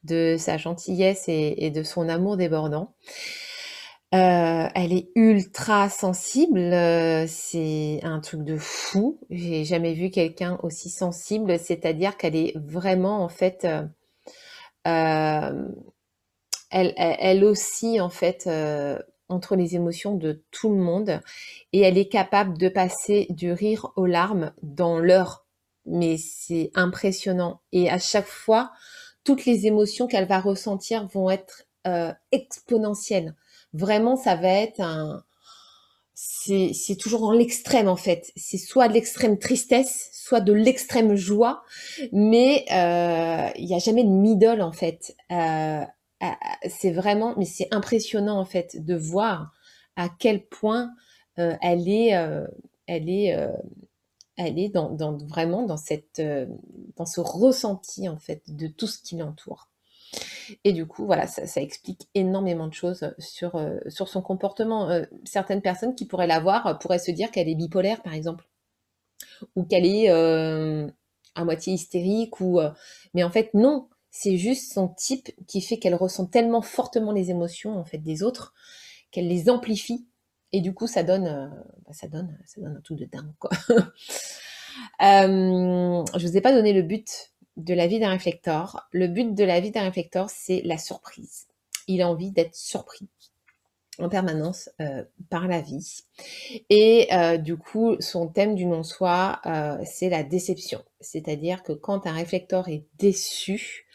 de 0.05 0.37
sa 0.39 0.57
gentillesse 0.59 1.25
et, 1.29 1.71
de 1.71 1.83
son 1.83 2.09
amour 2.09 2.37
débordant. 2.37 2.95
Euh, 4.15 4.69
elle 4.77 4.93
est 4.93 5.09
ultra 5.17 5.91
sensible, 5.91 6.59
euh, 6.59 7.27
c'est 7.27 7.99
un 8.05 8.21
truc 8.21 8.45
de 8.45 8.57
fou. 8.57 9.19
J'ai 9.29 9.65
jamais 9.65 9.93
vu 9.93 10.11
quelqu'un 10.11 10.57
aussi 10.63 10.89
sensible, 10.89 11.59
c'est-à-dire 11.59 12.17
qu'elle 12.17 12.37
est 12.37 12.57
vraiment 12.57 13.25
en 13.25 13.29
fait, 13.29 13.67
euh, 14.87 15.51
elle, 16.71 16.95
elle, 16.97 17.45
aussi 17.45 18.01
en 18.01 18.09
fait 18.09 18.49
entre 19.29 19.57
les 19.57 19.75
émotions 19.75 20.15
de 20.15 20.45
tout 20.53 20.71
le 20.71 20.77
monde 20.77 21.21
et 21.73 21.81
elle 21.81 21.99
est 21.99 22.09
capable 22.09 22.57
de 22.57 22.69
passer 22.69 23.27
du 23.31 23.51
rire 23.53 23.91
aux 23.97 24.07
larmes 24.07 24.53
dans 24.63 25.01
l'heure. 25.01 25.45
Mais 25.87 26.19
c'est 26.19 26.71
impressionnant. 26.75 27.63
Et 27.73 27.91
à 27.91 27.99
chaque 27.99 28.27
fois, 28.27 28.71
toutes 29.25 29.45
les 29.45 29.67
émotions 29.67 30.07
qu'elle 30.07 30.29
va 30.29 30.39
ressentir 30.39 31.09
vont 31.09 31.31
être 31.31 31.65
exponentielles. 32.31 33.35
Vraiment, 33.75 34.17
ça 34.17 34.37
va 34.37 34.49
être 34.49 34.81
un... 34.81 35.25
C'est 36.15 36.97
toujours 36.97 37.23
dans 37.23 37.33
l'extrême 37.33 37.89
en 37.89 37.97
fait. 37.97 38.31
C'est 38.37 38.59
soit 38.59 38.87
de 38.87 38.93
l'extrême 38.93 39.37
tristesse, 39.39 40.11
soit 40.13 40.41
de 40.41 40.53
l'extrême 40.53 41.17
joie, 41.17 41.65
mais 42.13 42.65
euh, 42.71 43.51
il 43.57 43.67
n'y 43.67 43.75
a 43.75 43.79
jamais 43.79 44.05
de 44.05 44.11
middle 44.11 44.63
en 44.63 44.71
fait. 44.71 45.17
Euh, 45.33 45.85
c'est 46.69 46.93
vraiment, 46.93 47.35
mais 47.37 47.47
c'est 47.47 47.67
impressionnant 47.73 48.39
en 48.39 48.45
fait 48.45 48.85
de 48.85 48.95
voir 48.95 49.53
à 49.97 50.09
quel 50.09 50.47
point 50.47 50.93
euh, 51.39 51.57
elle 51.61 51.89
est, 51.89 52.11
elle 52.87 53.11
est, 53.11 53.37
elle 54.37 54.59
est 54.59 54.69
dans, 54.69 55.19
vraiment 55.27 55.65
dans 55.67 55.79
cette, 55.79 56.23
dans 56.97 57.07
ce 57.07 57.21
ressenti 57.21 58.09
en 58.09 58.19
fait 58.19 58.43
de 58.55 58.69
tout 58.69 58.87
ce 58.87 58.99
qui 59.03 59.17
l'entoure. 59.17 59.69
Et 60.65 60.73
du 60.73 60.87
coup, 60.87 61.07
voilà, 61.07 61.27
ça, 61.27 61.61
explique 61.61 62.09
énormément 62.15 62.67
de 62.67 62.75
choses 62.75 63.15
sur, 63.19 63.61
sur 63.89 64.09
son 64.09 64.23
comportement. 64.23 64.89
certaines 65.25 65.63
personnes 65.63 65.95
qui 65.95 66.07
pourraient 66.07 66.27
la 66.27 66.41
voir 66.41 66.79
pourraient 66.79 66.99
se 66.99 67.11
dire 67.11 67.31
qu'elle 67.31 67.49
est 67.49 67.55
bipolaire, 67.55 68.03
par 68.03 68.15
exemple, 68.15 68.49
ou 69.57 69.65
qu'elle 69.65 69.87
est 69.87 70.09
à 70.09 71.45
moitié 71.45 71.75
hystérique, 71.75 72.41
ou 72.41 72.61
mais 73.15 73.25
en 73.25 73.31
fait 73.31 73.53
non, 73.55 73.89
c'est 74.17 74.37
juste 74.37 74.73
son 74.73 74.87
type 74.87 75.33
qui 75.49 75.61
fait 75.61 75.79
qu'elle 75.79 75.97
ressent 75.97 76.27
tellement 76.27 76.63
fortement 76.63 77.11
les 77.11 77.31
émotions 77.31 77.77
en 77.77 77.85
fait 77.85 77.99
des 77.99 78.23
autres 78.23 78.55
qu'elle 79.11 79.27
les 79.27 79.51
amplifie 79.51 80.07
et 80.53 80.61
du 80.61 80.73
coup 80.73 80.87
ça 80.87 81.03
donne 81.03 81.27
euh, 81.27 81.49
bah, 81.85 81.93
ça 81.93 82.07
donne 82.07 82.39
ça 82.47 82.61
donne 82.61 82.77
un 82.77 82.81
truc 82.81 82.97
de 82.97 83.07
dingue 83.07 83.33
quoi. 83.41 83.51
euh, 85.03 86.05
je 86.17 86.27
vous 86.27 86.37
ai 86.37 86.41
pas 86.41 86.53
donné 86.53 86.73
le 86.73 86.83
but 86.83 87.33
de 87.57 87.75
la 87.75 87.87
vie 87.87 88.01
d'un 88.01 88.11
réflecteur. 88.11 88.89
Le 88.93 89.07
but 89.09 89.35
de 89.35 89.45
la 89.45 89.61
vie 89.61 89.71
d'un 89.71 89.83
réflecteur 89.83 90.31
c'est 90.31 90.63
la 90.65 90.79
surprise. 90.79 91.47
Il 91.87 92.03
a 92.03 92.09
envie 92.09 92.31
d'être 92.31 92.55
surpris 92.55 93.09
en 93.99 94.09
permanence 94.09 94.71
euh, 94.81 95.05
par 95.31 95.47
la 95.47 95.61
vie. 95.61 96.05
Et 96.69 97.09
euh, 97.13 97.37
du 97.37 97.57
coup, 97.57 97.97
son 98.01 98.29
thème 98.29 98.55
du 98.55 98.67
non-soi, 98.67 99.41
euh, 99.47 99.79
c'est 99.85 100.09
la 100.09 100.23
déception. 100.23 100.85
C'est-à-dire 101.01 101.63
que 101.63 101.73
quand 101.73 102.07
un 102.07 102.13
réflecteur 102.13 102.69
est 102.69 102.85
déçu, 102.99 103.87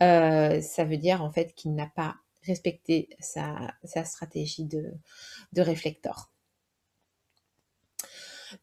ça 0.00 0.84
veut 0.84 0.96
dire 0.96 1.22
en 1.22 1.30
fait 1.30 1.54
qu'il 1.54 1.76
n'a 1.76 1.86
pas 1.86 2.16
respecté 2.44 3.08
sa, 3.20 3.72
stratégie 4.04 4.64
de, 4.64 4.92
de 5.52 5.62
réflecteur. 5.62 6.32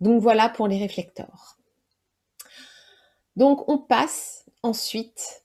Donc 0.02 0.22
voilà 0.22 0.50
pour 0.50 0.68
les 0.68 0.78
réflecteurs. 0.78 1.59
Donc 3.36 3.70
on 3.70 3.78
passe 3.78 4.46
ensuite 4.64 5.44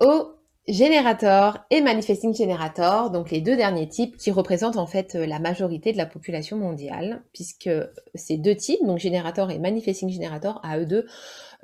au 0.00 0.34
Générateur 0.70 1.64
et 1.70 1.80
Manifesting 1.80 2.32
Generator, 2.34 3.10
donc 3.10 3.30
les 3.30 3.40
deux 3.40 3.56
derniers 3.56 3.88
types 3.88 4.16
qui 4.16 4.30
représentent 4.30 4.76
en 4.76 4.86
fait 4.86 5.16
euh, 5.16 5.26
la 5.26 5.40
majorité 5.40 5.92
de 5.92 5.96
la 5.96 6.06
population 6.06 6.56
mondiale, 6.58 7.24
puisque 7.32 7.70
ces 8.14 8.36
deux 8.36 8.54
types, 8.54 8.84
donc 8.86 8.98
Générateur 8.98 9.50
et 9.50 9.58
Manifesting 9.58 10.10
Generator, 10.10 10.60
à 10.62 10.78
eux 10.78 10.86
deux, 10.86 11.06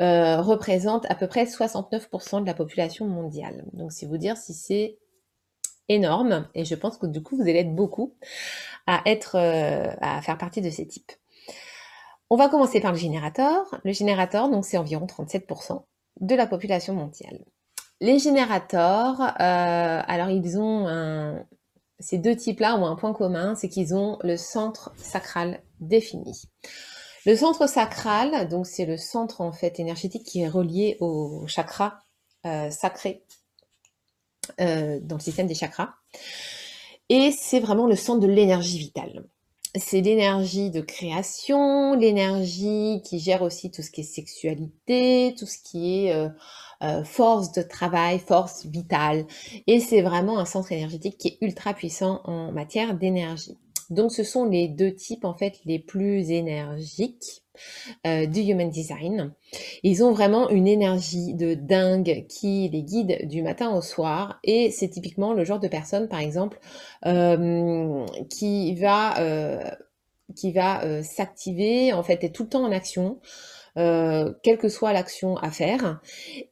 euh, 0.00 0.40
représentent 0.40 1.08
à 1.08 1.14
peu 1.14 1.28
près 1.28 1.44
69% 1.44 2.40
de 2.40 2.46
la 2.46 2.54
population 2.54 3.06
mondiale. 3.06 3.64
Donc 3.74 3.92
c'est 3.92 4.06
vous 4.06 4.18
dire 4.18 4.36
si 4.36 4.54
c'est 4.54 4.98
énorme, 5.88 6.48
et 6.54 6.64
je 6.64 6.74
pense 6.74 6.96
que 6.98 7.06
du 7.06 7.22
coup 7.22 7.36
vous 7.36 7.42
allez 7.42 7.60
être 7.60 7.74
beaucoup 7.74 8.14
à 8.88 9.02
être, 9.06 9.36
euh, 9.36 9.94
à 10.00 10.20
faire 10.20 10.36
partie 10.38 10.62
de 10.62 10.70
ces 10.70 10.86
types. 10.86 11.12
On 12.30 12.36
va 12.36 12.48
commencer 12.48 12.80
par 12.80 12.92
le 12.92 12.98
générateur. 12.98 13.80
Le 13.84 13.92
générateur, 13.92 14.50
donc 14.50 14.64
c'est 14.64 14.78
environ 14.78 15.06
37% 15.06 15.82
de 16.20 16.34
la 16.34 16.46
population 16.46 16.94
mondiale. 16.94 17.44
Les 18.00 18.18
générateurs, 18.18 19.20
euh, 19.20 20.02
alors 20.06 20.30
ils 20.30 20.58
ont 20.58 20.86
un... 20.88 21.44
Ces 21.98 22.18
deux 22.18 22.36
types-là 22.36 22.76
ont 22.76 22.86
un 22.86 22.96
point 22.96 23.14
commun, 23.14 23.54
c'est 23.54 23.70
qu'ils 23.70 23.94
ont 23.94 24.18
le 24.22 24.36
centre 24.36 24.92
sacral 24.96 25.62
défini. 25.80 26.42
Le 27.24 27.34
centre 27.36 27.66
sacral, 27.66 28.48
donc 28.48 28.66
c'est 28.66 28.84
le 28.84 28.98
centre 28.98 29.40
en 29.40 29.50
fait 29.50 29.80
énergétique 29.80 30.24
qui 30.24 30.42
est 30.42 30.48
relié 30.48 30.98
au 31.00 31.46
chakra 31.46 31.98
euh, 32.44 32.70
sacré 32.70 33.24
euh, 34.60 35.00
dans 35.00 35.16
le 35.16 35.20
système 35.20 35.46
des 35.46 35.54
chakras. 35.54 35.94
Et 37.08 37.32
c'est 37.32 37.60
vraiment 37.60 37.86
le 37.86 37.96
centre 37.96 38.20
de 38.20 38.26
l'énergie 38.26 38.78
vitale. 38.78 39.24
C'est 39.78 40.00
l'énergie 40.00 40.70
de 40.70 40.80
création, 40.80 41.94
l'énergie 41.94 43.02
qui 43.04 43.18
gère 43.18 43.42
aussi 43.42 43.70
tout 43.70 43.82
ce 43.82 43.90
qui 43.90 44.02
est 44.02 44.04
sexualité, 44.04 45.34
tout 45.38 45.46
ce 45.46 45.58
qui 45.58 46.06
est 46.06 46.12
euh, 46.12 46.28
euh, 46.82 47.04
force 47.04 47.52
de 47.52 47.62
travail, 47.62 48.18
force 48.18 48.66
vitale. 48.66 49.26
Et 49.66 49.80
c'est 49.80 50.02
vraiment 50.02 50.38
un 50.38 50.44
centre 50.44 50.72
énergétique 50.72 51.18
qui 51.18 51.28
est 51.28 51.38
ultra 51.40 51.74
puissant 51.74 52.20
en 52.24 52.52
matière 52.52 52.94
d'énergie. 52.94 53.56
Donc 53.90 54.12
ce 54.12 54.24
sont 54.24 54.44
les 54.44 54.68
deux 54.68 54.94
types 54.94 55.24
en 55.24 55.34
fait 55.34 55.60
les 55.64 55.78
plus 55.78 56.30
énergiques 56.30 57.42
euh, 58.06 58.26
du 58.26 58.40
Human 58.40 58.68
Design. 58.68 59.32
Ils 59.82 60.04
ont 60.04 60.12
vraiment 60.12 60.48
une 60.50 60.66
énergie 60.66 61.34
de 61.34 61.54
dingue 61.54 62.26
qui 62.28 62.68
les 62.68 62.82
guide 62.82 63.28
du 63.28 63.42
matin 63.42 63.74
au 63.74 63.80
soir 63.80 64.38
et 64.44 64.70
c'est 64.70 64.88
typiquement 64.88 65.32
le 65.32 65.44
genre 65.44 65.60
de 65.60 65.68
personne 65.68 66.08
par 66.08 66.20
exemple 66.20 66.58
euh, 67.06 68.04
qui 68.28 68.74
va, 68.74 69.20
euh, 69.20 71.02
s'activer, 71.02 71.92
en 71.92 72.02
fait 72.02 72.24
est 72.24 72.30
tout 72.30 72.42
le 72.42 72.48
temps 72.48 72.64
en 72.64 72.72
action. 72.72 73.18
quelle 73.74 74.58
que 74.58 74.68
soit 74.68 74.92
l'action 74.92 75.36
à 75.36 75.50
faire, 75.50 76.00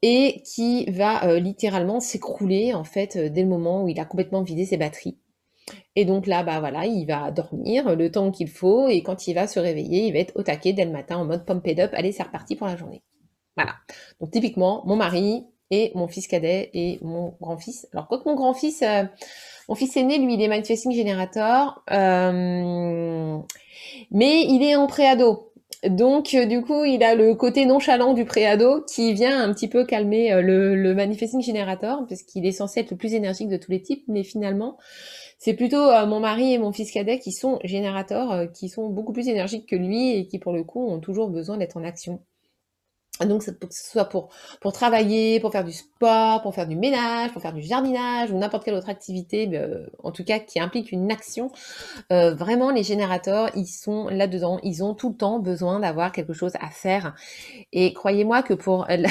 et 0.03 0.43
qui 0.45 0.85
va 0.91 1.39
littéralement 1.39 1.99
s'écrouler 1.99 2.75
en 2.75 2.85
fait 2.85 3.17
dès 3.17 3.43
le 3.43 3.49
moment 3.49 3.83
où 3.83 3.89
il 3.89 3.99
a 3.99 4.05
complètement 4.05 4.43
vidé 4.43 4.67
ses 4.67 4.77
batteries. 4.77 5.17
Et 5.97 6.05
donc 6.05 6.27
là, 6.27 6.43
bah 6.43 6.61
voilà, 6.61 6.87
il 6.87 7.07
va 7.07 7.31
dormir 7.31 7.95
le 7.97 8.11
temps 8.11 8.31
qu'il 8.31 8.49
faut 8.49 8.89
et 8.89 9.03
quand 9.03 9.27
il 9.27 9.35
va 9.35 9.47
se 9.47 9.59
réveiller, 9.59 10.07
il 10.07 10.13
va 10.13 10.19
être 10.19 10.37
au 10.37 10.43
taquet 10.43 10.73
dès 10.73 10.85
le 10.85 10.91
matin 10.91 11.17
en 11.17 11.25
mode 11.25 11.45
pumped 11.47 11.81
up. 11.81 11.91
Allez, 11.95 12.13
c'est 12.13 12.23
reparti 12.23 12.57
pour 12.57 12.67
la 12.67 12.77
journée. 12.77 13.03
Voilà. 13.57 13.75
Donc 14.21 14.31
typiquement, 14.31 14.83
mon 14.87 14.97
mari 14.97 15.47
et 15.71 15.93
mon 15.95 16.09
fils 16.09 16.27
cadet 16.27 16.71
et 16.75 16.99
mon 17.03 17.37
grand-fils. 17.41 17.89
Alors 17.93 18.09
quoi 18.09 18.19
que 18.19 18.29
mon 18.29 18.35
grand-fils, 18.35 18.83
euh, 18.83 19.05
mon 19.69 19.75
fils 19.75 19.97
aîné, 19.97 20.19
lui, 20.19 20.35
il 20.35 20.43
est 20.43 20.49
manifesting 20.49 20.93
générateur, 20.93 21.83
euh, 21.91 23.39
mais 24.11 24.43
il 24.43 24.63
est 24.63 24.77
en 24.77 24.87
préado. 24.87 25.53
Donc, 25.89 26.35
euh, 26.35 26.47
du 26.47 26.63
coup, 26.63 26.85
il 26.85 27.03
a 27.03 27.15
le 27.15 27.35
côté 27.35 27.67
nonchalant 27.67 28.15
du 28.15 28.25
préado 28.25 28.83
qui 28.83 29.13
vient 29.13 29.43
un 29.43 29.53
petit 29.53 29.69
peu 29.69 29.85
calmer 29.85 30.41
le, 30.43 30.75
le 30.75 30.95
manifesting 30.95 31.43
générateur, 31.43 32.07
parce 32.09 32.23
qu'il 32.23 32.47
est 32.47 32.53
censé 32.53 32.81
être 32.81 32.91
le 32.91 32.97
plus 32.97 33.15
énergique 33.15 33.49
de 33.49 33.57
tous 33.57 33.71
les 33.71 33.83
types, 33.83 34.05
mais 34.09 34.25
finalement, 34.25 34.79
c'est 35.39 35.53
plutôt 35.53 35.77
euh, 35.77 36.07
mon 36.07 36.21
mari 36.21 36.55
et 36.55 36.59
mon 36.59 36.73
fils 36.73 36.91
cadet 36.91 37.19
qui 37.19 37.31
sont 37.31 37.59
générateurs, 37.65 38.33
euh, 38.33 38.47
qui 38.47 38.71
sont 38.71 38.89
beaucoup 38.89 39.13
plus 39.13 39.29
énergiques 39.29 39.69
que 39.69 39.77
lui 39.77 40.17
et 40.17 40.27
qui, 40.27 40.39
pour 40.39 40.55
le 40.55 40.65
coup, 40.65 40.87
ont 40.87 41.01
toujours 41.01 41.29
besoin 41.29 41.59
d'être 41.59 41.77
en 41.77 41.85
action. 41.85 42.23
Donc, 43.21 43.45
que 43.45 43.53
ce 43.71 43.91
soit 43.91 44.07
pour, 44.07 44.29
travailler, 44.73 45.39
pour 45.39 45.53
faire 45.53 45.63
du 45.63 45.73
sport, 45.73 46.43
pour 46.43 46.53
faire 46.53 46.67
du 46.67 46.75
ménage, 46.75 47.31
pour 47.33 47.41
faire 47.41 47.53
du 47.53 47.63
jardinage 47.63 48.33
ou 48.33 48.39
n'importe 48.39 48.65
quelle 48.65 48.75
autre 48.75 48.89
activité, 48.89 49.49
euh, 49.53 49.87
en 50.03 50.11
tout 50.11 50.25
cas 50.25 50.41
qui 50.41 50.59
implique 50.59 50.91
une 50.91 51.13
action, 51.13 51.53
euh, 52.13 52.35
vraiment 52.35 52.71
les 52.71 52.83
générateurs, 52.83 53.51
ils 53.55 53.69
sont 53.69 54.09
là-dedans, 54.09 54.59
ils 54.65 54.83
ont 54.83 54.95
tout 54.95 55.11
le 55.11 55.15
temps 55.15 55.39
besoin 55.39 55.79
d'avoir 55.79 56.11
quelque 56.11 56.33
chose 56.33 56.55
à 56.61 56.71
faire. 56.71 57.15
Et 57.73 57.93
croyez-moi 57.95 58.43
que 58.43 58.53
pour 58.53 58.85
la, 58.89 59.09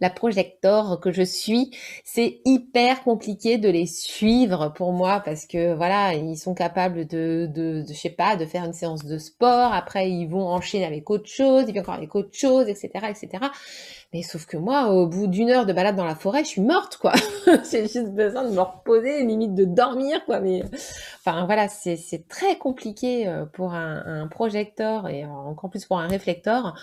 la 0.00 0.10
projector 0.10 0.98
que 0.98 1.12
je 1.12 1.22
suis, 1.22 1.70
c'est 2.04 2.40
hyper 2.44 3.04
compliqué 3.04 3.58
de 3.58 3.68
les 3.68 3.86
suivre 3.86 4.72
pour 4.74 4.92
moi 4.92 5.20
parce 5.24 5.46
que 5.46 5.72
voilà, 5.72 6.14
ils 6.14 6.36
sont 6.36 6.54
capables 6.54 7.06
de, 7.06 7.48
de, 7.54 7.84
de 7.86 7.92
je 7.92 7.94
sais 7.94 8.10
pas, 8.10 8.34
de 8.34 8.44
faire 8.44 8.64
une 8.64 8.72
séance 8.72 9.04
de 9.04 9.18
sport, 9.18 9.72
après 9.72 10.10
ils 10.10 10.26
vont 10.26 10.48
enchaîner 10.48 10.84
avec 10.84 11.08
autre 11.10 11.28
chose, 11.28 11.66
ils 11.68 11.74
vont 11.74 11.80
encore 11.82 11.94
avec 11.94 12.12
autre 12.16 12.34
chose, 12.36 12.68
etc., 12.68 12.90
etc. 13.08 13.35
Mais 14.12 14.22
sauf 14.22 14.46
que 14.46 14.56
moi, 14.56 14.92
au 14.92 15.06
bout 15.06 15.26
d'une 15.26 15.50
heure 15.50 15.66
de 15.66 15.72
balade 15.72 15.96
dans 15.96 16.04
la 16.04 16.14
forêt, 16.14 16.44
je 16.44 16.48
suis 16.48 16.60
morte, 16.60 16.96
quoi. 16.96 17.12
J'ai 17.70 17.82
juste 17.82 18.12
besoin 18.12 18.44
de 18.44 18.54
me 18.54 18.60
reposer, 18.60 19.24
limite 19.24 19.54
de 19.54 19.64
dormir, 19.64 20.24
quoi. 20.24 20.40
Enfin 21.24 21.44
voilà, 21.44 21.68
c'est 21.68 22.28
très 22.28 22.56
compliqué 22.56 23.26
euh, 23.26 23.44
pour 23.46 23.74
un, 23.74 24.28
projecteur 24.28 25.08
et 25.08 25.24
encore 25.24 25.70
plus 25.70 25.84
pour 25.84 25.98
un 25.98 26.06
réflecteur 26.06 26.74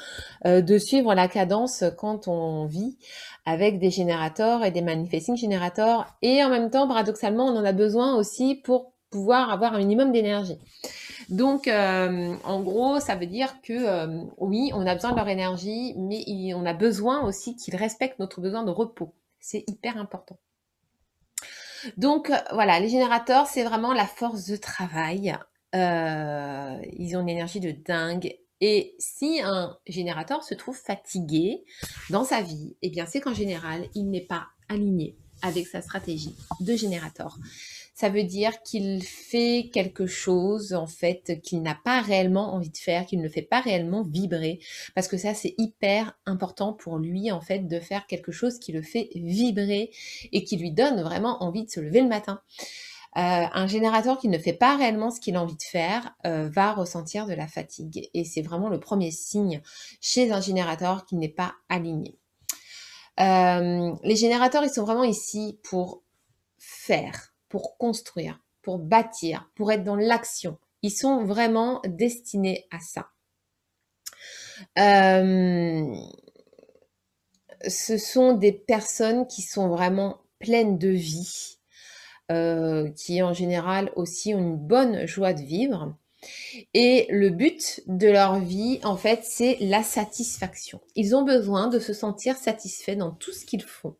euh, 0.45 0.61
de 0.61 0.77
suivre 0.77 1.13
la 1.13 1.27
cadence 1.27 1.83
quand 1.97 2.27
on 2.27 2.65
vit 2.65 2.97
avec 3.45 3.79
des 3.79 3.89
générateurs 3.89 4.63
et 4.63 4.71
des 4.71 4.81
manifesting 4.81 5.35
générateurs. 5.35 6.05
Et 6.21 6.43
en 6.43 6.49
même 6.49 6.69
temps, 6.69 6.87
paradoxalement, 6.87 7.45
on 7.45 7.57
en 7.57 7.65
a 7.65 7.73
besoin 7.73 8.15
aussi 8.15 8.55
pour 8.55 8.93
pouvoir 9.09 9.51
avoir 9.51 9.75
un 9.75 9.77
minimum 9.77 10.11
d'énergie. 10.11 10.57
Donc, 11.29 11.67
euh, 11.67 12.35
en 12.43 12.61
gros, 12.61 12.99
ça 12.99 13.15
veut 13.15 13.25
dire 13.25 13.61
que 13.61 13.73
euh, 13.73 14.23
oui, 14.37 14.71
on 14.73 14.85
a 14.85 14.95
besoin 14.95 15.11
de 15.11 15.17
leur 15.17 15.27
énergie, 15.27 15.93
mais 15.97 16.53
on 16.53 16.65
a 16.65 16.73
besoin 16.73 17.21
aussi 17.25 17.55
qu'ils 17.55 17.75
respectent 17.75 18.19
notre 18.19 18.41
besoin 18.41 18.63
de 18.63 18.71
repos. 18.71 19.13
C'est 19.39 19.63
hyper 19.67 19.97
important. 19.97 20.37
Donc, 21.97 22.29
euh, 22.29 22.37
voilà, 22.51 22.79
les 22.79 22.89
générateurs, 22.89 23.47
c'est 23.47 23.63
vraiment 23.63 23.93
la 23.93 24.05
force 24.07 24.45
de 24.47 24.55
travail. 24.55 25.35
ils 25.73 27.15
ont 27.15 27.21
une 27.21 27.29
énergie 27.29 27.59
de 27.59 27.71
dingue. 27.71 28.35
Et 28.61 28.95
si 28.97 29.41
un 29.43 29.77
générateur 29.87 30.43
se 30.43 30.53
trouve 30.53 30.77
fatigué 30.77 31.65
dans 32.09 32.23
sa 32.23 32.41
vie, 32.41 32.77
eh 32.81 32.89
bien, 32.89 33.05
c'est 33.05 33.19
qu'en 33.19 33.33
général, 33.33 33.85
il 33.93 34.09
n'est 34.09 34.21
pas 34.25 34.47
aligné 34.69 35.17
avec 35.41 35.67
sa 35.67 35.81
stratégie 35.81 36.35
de 36.61 36.75
générateur 36.75 37.37
ça 37.93 38.09
veut 38.09 38.23
dire 38.23 38.61
qu'il 38.63 39.03
fait 39.03 39.69
quelque 39.71 40.05
chose 40.05 40.73
en 40.73 40.87
fait 40.87 41.39
qu'il 41.41 41.61
n'a 41.61 41.77
pas 41.83 42.01
réellement 42.01 42.53
envie 42.53 42.69
de 42.69 42.77
faire, 42.77 43.05
qu'il 43.05 43.21
ne 43.21 43.29
fait 43.29 43.41
pas 43.41 43.61
réellement 43.61 44.03
vibrer, 44.03 44.59
parce 44.95 45.07
que 45.07 45.17
ça 45.17 45.33
c'est 45.33 45.55
hyper 45.57 46.17
important 46.25 46.73
pour 46.73 46.97
lui 46.97 47.31
en 47.31 47.41
fait 47.41 47.67
de 47.67 47.79
faire 47.79 48.07
quelque 48.07 48.31
chose 48.31 48.59
qui 48.59 48.71
le 48.71 48.81
fait 48.81 49.09
vibrer 49.15 49.91
et 50.31 50.43
qui 50.43 50.57
lui 50.57 50.71
donne 50.71 51.01
vraiment 51.01 51.43
envie 51.43 51.65
de 51.65 51.69
se 51.69 51.79
lever 51.79 52.01
le 52.01 52.09
matin. 52.09 52.41
Euh, 53.15 53.45
un 53.53 53.67
générateur 53.67 54.17
qui 54.17 54.27
ne 54.27 54.39
fait 54.39 54.53
pas 54.53 54.75
réellement 54.75 55.11
ce 55.11 55.19
qu'il 55.19 55.35
a 55.35 55.41
envie 55.41 55.55
de 55.55 55.61
faire 55.61 56.15
euh, 56.25 56.49
va 56.49 56.73
ressentir 56.73 57.27
de 57.27 57.33
la 57.33 57.47
fatigue. 57.47 58.09
Et 58.15 58.23
c'est 58.25 58.41
vraiment 58.41 58.69
le 58.69 58.79
premier 58.79 59.11
signe 59.11 59.61
chez 60.01 60.31
un 60.31 60.41
générateur 60.41 61.05
qui 61.05 61.15
n'est 61.15 61.29
pas 61.29 61.53
aligné. 61.69 62.17
Euh, 63.19 63.93
les 64.03 64.15
générateurs, 64.15 64.63
ils 64.63 64.71
sont 64.71 64.83
vraiment 64.83 65.03
ici 65.03 65.59
pour 65.61 66.01
faire, 66.57 67.32
pour 67.53 67.77
construire, 67.77 68.39
pour 68.63 68.79
bâtir, 68.79 69.47
pour 69.53 69.71
être 69.71 69.83
dans 69.83 69.95
l'action. 69.95 70.57
Ils 70.81 70.89
sont 70.89 71.23
vraiment 71.23 71.83
destinés 71.85 72.65
à 72.71 72.79
ça. 72.79 73.09
Euh, 74.79 75.93
ce 77.67 77.97
sont 77.99 78.33
des 78.33 78.53
personnes 78.53 79.27
qui 79.27 79.43
sont 79.43 79.67
vraiment 79.67 80.17
pleines 80.39 80.79
de 80.79 80.89
vie, 80.89 81.59
euh, 82.31 82.89
qui 82.93 83.21
en 83.21 83.33
général 83.33 83.91
aussi 83.95 84.33
ont 84.33 84.39
une 84.39 84.57
bonne 84.57 85.05
joie 85.05 85.33
de 85.33 85.43
vivre. 85.43 85.95
Et 86.73 87.07
le 87.09 87.29
but 87.29 87.81
de 87.87 88.07
leur 88.07 88.39
vie, 88.39 88.79
en 88.83 88.97
fait, 88.97 89.21
c'est 89.23 89.57
la 89.59 89.83
satisfaction. 89.83 90.81
Ils 90.95 91.15
ont 91.15 91.23
besoin 91.23 91.67
de 91.67 91.79
se 91.79 91.93
sentir 91.93 92.35
satisfaits 92.35 92.95
dans 92.95 93.11
tout 93.11 93.31
ce 93.31 93.45
qu'ils 93.45 93.63
font. 93.63 93.95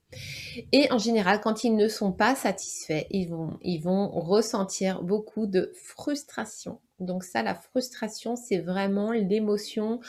Et 0.71 0.91
en 0.91 0.97
général, 0.97 1.41
quand 1.41 1.63
ils 1.63 1.75
ne 1.75 1.87
sont 1.87 2.11
pas 2.11 2.35
satisfaits, 2.35 3.05
ils 3.11 3.29
vont, 3.29 4.09
ressentir 4.13 5.01
beaucoup 5.03 5.47
de 5.47 5.71
frustration. 5.75 6.79
Donc 6.99 7.23
ça, 7.23 7.43
la 7.43 7.55
frustration, 7.55 8.35
c'est 8.35 8.59
vraiment 8.59 9.11
l'émotion 9.11 9.99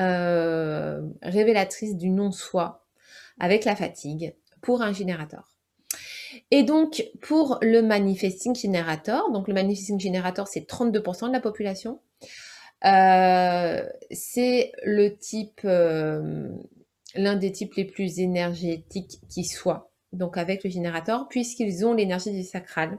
euh, 0.00 1.00
révélatrice 1.22 1.96
du 1.96 2.10
non-soi 2.10 2.86
avec 3.38 3.64
la 3.64 3.76
fatigue 3.76 4.34
pour 4.62 4.82
un 4.82 4.92
générateur. 4.92 5.59
Et 6.50 6.64
donc, 6.64 7.04
pour 7.20 7.58
le 7.62 7.80
manifesting 7.80 8.56
generator, 8.56 9.30
donc 9.30 9.46
le 9.46 9.54
manifesting 9.54 10.00
generator, 10.00 10.48
c'est 10.48 10.68
32% 10.68 11.28
de 11.28 11.32
la 11.32 11.40
population. 11.40 12.00
Euh, 12.84 13.86
c'est 14.10 14.72
le 14.84 15.16
type, 15.16 15.60
euh, 15.64 16.48
l'un 17.14 17.36
des 17.36 17.52
types 17.52 17.74
les 17.74 17.84
plus 17.84 18.18
énergétiques 18.18 19.20
qui 19.28 19.44
soit 19.44 19.89
donc 20.12 20.36
avec 20.36 20.64
le 20.64 20.70
générateur, 20.70 21.28
puisqu'ils 21.28 21.86
ont 21.86 21.94
l'énergie 21.94 22.32
du 22.32 22.42
sacral. 22.42 22.98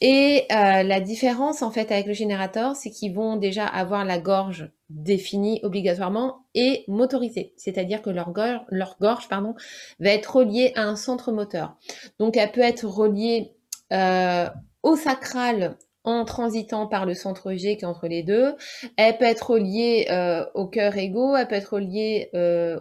Et 0.00 0.44
euh, 0.50 0.82
la 0.82 1.00
différence 1.00 1.62
en 1.62 1.70
fait 1.70 1.92
avec 1.92 2.06
le 2.06 2.14
générateur, 2.14 2.76
c'est 2.76 2.90
qu'ils 2.90 3.14
vont 3.14 3.36
déjà 3.36 3.66
avoir 3.66 4.04
la 4.04 4.18
gorge 4.18 4.70
définie 4.88 5.60
obligatoirement 5.62 6.46
et 6.54 6.84
motorisée, 6.88 7.52
c'est-à-dire 7.56 8.00
que 8.00 8.10
leur 8.10 8.30
gorge, 8.32 8.60
leur 8.70 8.96
gorge 9.00 9.28
pardon, 9.28 9.54
va 10.00 10.10
être 10.10 10.36
reliée 10.36 10.72
à 10.76 10.82
un 10.82 10.96
centre 10.96 11.30
moteur. 11.30 11.76
Donc 12.18 12.36
elle 12.36 12.52
peut 12.52 12.62
être 12.62 12.86
reliée 12.86 13.52
euh, 13.92 14.48
au 14.82 14.96
sacral 14.96 15.76
en 16.04 16.24
transitant 16.24 16.86
par 16.86 17.06
le 17.06 17.14
centre 17.14 17.52
G 17.52 17.76
qui 17.76 17.84
est 17.84 17.88
entre 17.88 18.08
les 18.08 18.22
deux. 18.22 18.56
Elle 18.96 19.16
peut 19.18 19.24
être 19.24 19.50
reliée 19.50 20.06
euh, 20.10 20.44
au 20.54 20.66
cœur 20.66 20.96
égaux, 20.96 21.36
elle 21.36 21.48
peut 21.48 21.54
être 21.54 21.74
reliée 21.74 22.30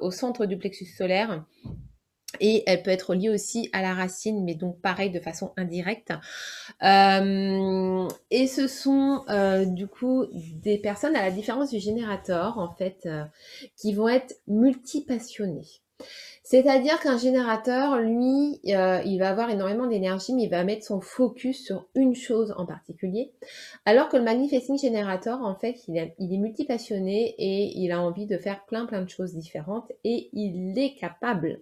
au 0.02 0.12
centre 0.12 0.46
du 0.46 0.58
plexus 0.58 0.86
solaire 0.86 1.44
et 2.44 2.62
elle 2.68 2.84
peut 2.84 2.92
être 2.92 3.16
liée 3.16 3.30
aussi 3.30 3.70
à 3.72 3.82
la 3.82 3.94
racine, 3.94 4.44
mais 4.44 4.54
donc 4.54 4.82
pareil 4.82 5.10
de 5.10 5.22
façon 5.22 5.54
indirecte. 5.56 6.12
Euh, 6.84 8.08
et 8.32 8.48
ce 8.48 8.68
sont 8.68 9.24
euh, 9.30 9.64
du 9.64 9.88
coup 9.88 10.26
des 10.34 10.78
personnes, 10.78 11.16
à 11.16 11.24
la 11.24 11.32
différence 11.32 11.70
du 11.70 11.80
générateur, 11.80 12.60
en 12.60 12.70
fait, 12.70 12.98
euh, 13.06 13.24
qui 13.78 13.94
vont 13.94 14.10
être 14.10 14.36
multipassionnées. 14.48 15.80
C'est-à-dire 16.44 17.00
qu'un 17.00 17.18
générateur, 17.18 17.98
lui, 18.00 18.60
il 18.64 19.18
va 19.20 19.30
avoir 19.30 19.50
énormément 19.50 19.88
d'énergie, 19.88 20.34
mais 20.34 20.44
il 20.44 20.50
va 20.50 20.66
mettre 20.66 20.86
son 20.86 21.00
focus 21.00 21.64
sur 21.64 21.88
une 21.96 22.14
chose 22.14 22.54
en 22.58 22.66
particulier. 22.66 23.32
Alors 23.86 24.10
que 24.10 24.18
le 24.18 24.24
manifesting 24.24 24.78
générateur, 24.78 25.42
en 25.44 25.56
fait, 25.56 25.78
il, 25.88 25.98
est 25.98 26.38
multipassionné 26.38 27.36
et 27.38 27.80
il 27.80 27.94
a 27.94 28.02
envie 28.02 28.26
de 28.26 28.38
faire 28.38 28.66
plein 28.66 28.86
plein 28.86 29.02
de 29.02 29.10
choses 29.10 29.34
différentes 29.34 29.90
et 30.04 30.30
il 30.34 30.78
est 30.78 30.96
capable 30.96 31.62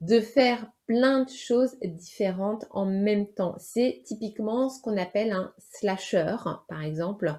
de 0.00 0.20
faire 0.20 0.66
plein 0.90 1.22
de 1.22 1.30
choses 1.30 1.76
différentes 1.84 2.66
en 2.72 2.84
même 2.84 3.28
temps. 3.28 3.54
C'est 3.60 4.02
typiquement 4.04 4.68
ce 4.68 4.82
qu'on 4.82 4.96
appelle 4.96 5.30
un 5.30 5.52
slasher, 5.58 6.34
par 6.68 6.82
exemple, 6.82 7.32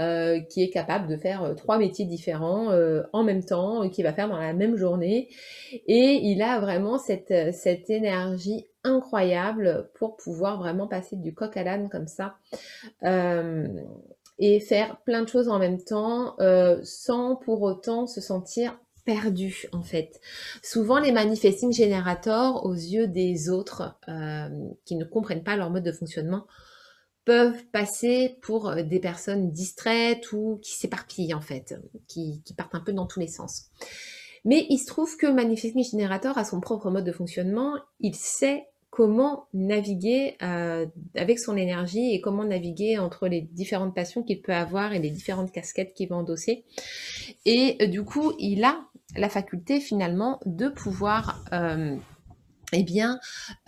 euh, 0.00 0.40
qui 0.40 0.64
est 0.64 0.70
capable 0.70 1.06
de 1.06 1.16
faire 1.16 1.44
euh, 1.44 1.54
trois 1.54 1.78
métiers 1.78 2.06
différents 2.06 2.72
euh, 2.72 3.04
en 3.12 3.22
même 3.22 3.44
temps, 3.44 3.88
qui 3.88 4.02
va 4.02 4.12
faire 4.12 4.28
dans 4.28 4.40
la 4.40 4.52
même 4.52 4.76
journée. 4.76 5.28
Et 5.86 6.18
il 6.24 6.42
a 6.42 6.58
vraiment 6.58 6.98
cette, 6.98 7.54
cette 7.54 7.88
énergie 7.88 8.66
incroyable 8.82 9.90
pour 9.94 10.16
pouvoir 10.16 10.58
vraiment 10.58 10.88
passer 10.88 11.14
du 11.14 11.32
coq 11.32 11.56
à 11.56 11.62
l'âne 11.62 11.88
comme 11.88 12.08
ça. 12.08 12.34
et 14.40 14.58
faire 14.58 15.00
plein 15.02 15.22
de 15.22 15.28
choses 15.28 15.48
en 15.48 15.60
même 15.60 15.82
temps 15.82 16.36
sans 16.82 17.36
pour 17.36 17.62
autant 17.62 18.08
se 18.08 18.20
sentir 18.20 18.76
perdu 19.08 19.64
en 19.72 19.80
fait. 19.80 20.20
Souvent 20.62 20.98
les 20.98 21.12
manifesting 21.12 21.72
générateurs 21.72 22.66
aux 22.66 22.74
yeux 22.74 23.08
des 23.08 23.48
autres 23.48 23.96
euh, 24.06 24.50
qui 24.84 24.96
ne 24.96 25.04
comprennent 25.06 25.42
pas 25.42 25.56
leur 25.56 25.70
mode 25.70 25.82
de 25.82 25.92
fonctionnement 25.92 26.46
peuvent 27.24 27.64
passer 27.72 28.36
pour 28.42 28.68
euh, 28.68 28.82
des 28.82 29.00
personnes 29.00 29.50
distraites 29.50 30.30
ou 30.32 30.60
qui 30.62 30.72
s'éparpillent 30.72 31.32
en 31.32 31.40
fait, 31.40 31.74
qui, 32.06 32.42
partent 32.54 32.74
un 32.74 32.80
peu 32.80 32.92
dans 32.92 33.06
tous 33.06 33.18
les 33.18 33.28
sens. 33.28 33.70
Mais 34.44 34.66
il 34.68 34.76
se 34.76 34.84
trouve 34.84 35.16
que 35.16 35.26
manifesting 35.26 35.82
générateur 35.82 36.36
a 36.36 36.44
son 36.44 36.60
propre 36.60 36.90
mode 36.90 37.04
de 37.04 37.12
fonctionnement, 37.12 37.76
il 38.00 38.14
sait 38.14 38.66
comment 38.90 39.46
naviguer 39.54 40.36
euh, 40.42 40.86
avec 41.14 41.38
son 41.38 41.56
énergie 41.56 42.14
et 42.14 42.20
comment 42.20 42.44
naviguer 42.44 42.98
entre 42.98 43.28
les 43.28 43.42
différentes 43.42 43.94
passions 43.94 44.22
qu'il 44.22 44.42
peut 44.42 44.54
avoir 44.54 44.92
et 44.92 44.98
les 44.98 45.10
différentes 45.10 45.52
casquettes 45.52 45.94
qu'il 45.94 46.08
va 46.08 46.16
endosser. 46.16 46.64
Et 47.44 47.86
du 47.86 48.02
coup, 48.02 48.32
il 48.38 48.64
a 48.64 48.87
la 49.18 49.28
faculté 49.28 49.80
finalement 49.80 50.40
de 50.46 50.68
pouvoir 50.68 51.44
euh, 51.52 51.96
eh 52.72 52.82
bien, 52.82 53.18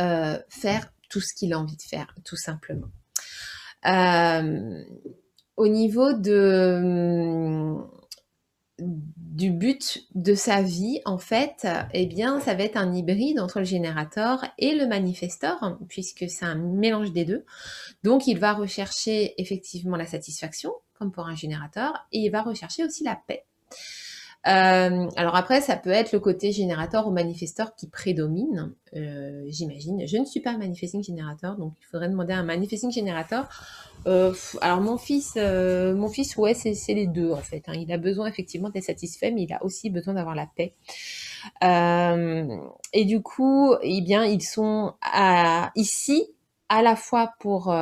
euh, 0.01 0.39
faire 0.49 0.93
tout 1.09 1.21
ce 1.21 1.35
qu'il 1.35 1.53
a 1.53 1.59
envie 1.59 1.77
de 1.77 1.83
faire, 1.83 2.15
tout 2.25 2.37
simplement. 2.37 2.89
Euh, 3.87 4.83
au 5.57 5.69
niveau 5.69 6.13
de, 6.13 7.77
du 8.79 9.51
but 9.51 10.05
de 10.15 10.35
sa 10.35 10.63
vie, 10.63 11.01
en 11.05 11.19
fait, 11.19 11.67
eh 11.93 12.07
bien, 12.07 12.41
ça 12.41 12.55
va 12.55 12.65
être 12.65 12.77
un 12.77 12.95
hybride 12.95 13.41
entre 13.41 13.59
le 13.59 13.65
générateur 13.65 14.45
et 14.59 14.75
le 14.75 14.87
manifesteur, 14.87 15.79
puisque 15.89 16.29
c'est 16.29 16.45
un 16.45 16.55
mélange 16.55 17.13
des 17.13 17.25
deux. 17.25 17.45
Donc, 18.05 18.27
il 18.27 18.39
va 18.39 18.53
rechercher 18.53 19.35
effectivement 19.41 19.97
la 19.97 20.07
satisfaction, 20.07 20.73
comme 20.95 21.13
pour 21.13 21.27
un 21.27 21.35
générateur, 21.35 22.07
et 22.13 22.19
il 22.19 22.31
va 22.31 22.43
rechercher 22.43 22.85
aussi 22.85 23.05
la 23.05 23.17
paix. 23.27 23.45
Euh, 24.47 25.09
alors 25.17 25.37
après, 25.37 25.61
ça 25.61 25.77
peut 25.77 25.91
être 25.91 26.13
le 26.13 26.21
côté 26.21 26.51
générateur 26.51 27.07
ou 27.07 27.11
manifesteur 27.11 27.75
qui 27.75 27.89
prédomine, 27.89 28.73
euh, 28.97 29.45
j'imagine. 29.49 30.07
Je 30.07 30.17
ne 30.17 30.25
suis 30.25 30.41
pas 30.41 30.57
manifesting 30.57 31.05
générateur, 31.05 31.57
donc 31.57 31.75
il 31.81 31.87
faudrait 31.87 32.09
demander 32.09 32.33
à 32.33 32.39
un 32.39 32.43
manifesting 32.43 32.91
générateur. 32.91 33.49
Euh, 34.07 34.33
alors 34.63 34.81
mon 34.81 34.97
fils, 34.97 35.37
mon 35.37 36.09
fils, 36.09 36.37
ouais, 36.37 36.55
c'est 36.55 36.95
les 36.95 37.07
deux 37.07 37.33
en 37.33 37.43
fait. 37.43 37.65
Hein. 37.67 37.75
Il 37.77 37.93
a 37.93 37.99
besoin 37.99 38.27
effectivement 38.29 38.71
d'être 38.71 38.85
satisfait, 38.85 39.31
mais 39.31 39.43
il 39.43 39.53
a 39.53 39.63
aussi 39.63 39.91
besoin 39.91 40.15
d'avoir 40.15 40.35
la 40.35 40.47
paix. 40.47 40.75
et 41.63 43.05
du 43.05 43.21
coup, 43.21 43.75
eh 43.83 44.01
bien, 44.01 44.25
ils 44.25 44.43
sont 44.43 44.95
à, 45.03 45.71
ici 45.77 46.25
à 46.71 46.83
la 46.83 46.97
fois 46.97 47.35
pour 47.41 47.75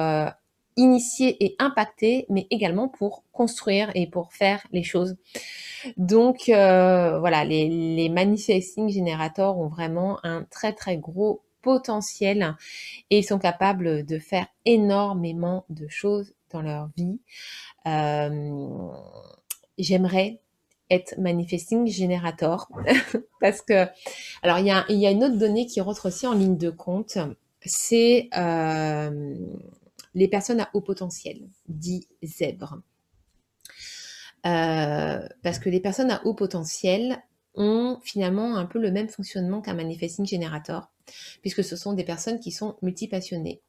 initier 0.78 1.44
et 1.44 1.56
impacter, 1.58 2.24
mais 2.30 2.46
également 2.50 2.88
pour 2.88 3.24
construire 3.32 3.90
et 3.94 4.06
pour 4.06 4.32
faire 4.32 4.66
les 4.72 4.82
choses. 4.84 5.16
Donc 5.96 6.48
euh, 6.48 7.18
voilà, 7.18 7.44
les, 7.44 7.68
les 7.68 8.08
manifesting 8.08 8.88
generators 8.88 9.58
ont 9.58 9.68
vraiment 9.68 10.18
un 10.22 10.44
très 10.44 10.72
très 10.72 10.96
gros 10.96 11.42
potentiel 11.62 12.56
et 13.10 13.18
ils 13.18 13.24
sont 13.24 13.38
capables 13.38 14.06
de 14.06 14.18
faire 14.18 14.46
énormément 14.64 15.64
de 15.68 15.88
choses 15.88 16.32
dans 16.50 16.62
leur 16.62 16.88
vie. 16.96 17.20
Euh, 17.86 18.88
j'aimerais 19.76 20.40
être 20.90 21.18
manifesting 21.18 21.86
generator 21.86 22.68
parce 23.40 23.60
que 23.60 23.86
alors 24.42 24.58
il 24.58 24.66
y 24.66 24.70
a, 24.70 24.86
y 24.88 25.06
a 25.06 25.10
une 25.10 25.24
autre 25.24 25.36
donnée 25.36 25.66
qui 25.66 25.82
rentre 25.82 26.06
aussi 26.06 26.26
en 26.26 26.32
ligne 26.32 26.56
de 26.56 26.70
compte 26.70 27.18
c'est 27.64 28.28
euh, 28.36 29.34
les 30.18 30.26
personnes 30.26 30.58
à 30.58 30.68
haut 30.74 30.80
potentiel, 30.80 31.48
dit 31.68 32.08
zèbre. 32.24 32.82
Euh, 34.46 35.28
parce 35.42 35.60
que 35.60 35.68
les 35.68 35.80
personnes 35.80 36.10
à 36.10 36.24
haut 36.26 36.34
potentiel 36.34 37.22
ont 37.54 38.00
finalement 38.02 38.56
un 38.56 38.66
peu 38.66 38.80
le 38.80 38.90
même 38.90 39.08
fonctionnement 39.08 39.60
qu'un 39.60 39.74
manifesting 39.74 40.26
generator, 40.26 40.90
puisque 41.40 41.62
ce 41.62 41.76
sont 41.76 41.92
des 41.92 42.02
personnes 42.02 42.40
qui 42.40 42.50
sont 42.50 42.76
multipassionnées 42.82 43.62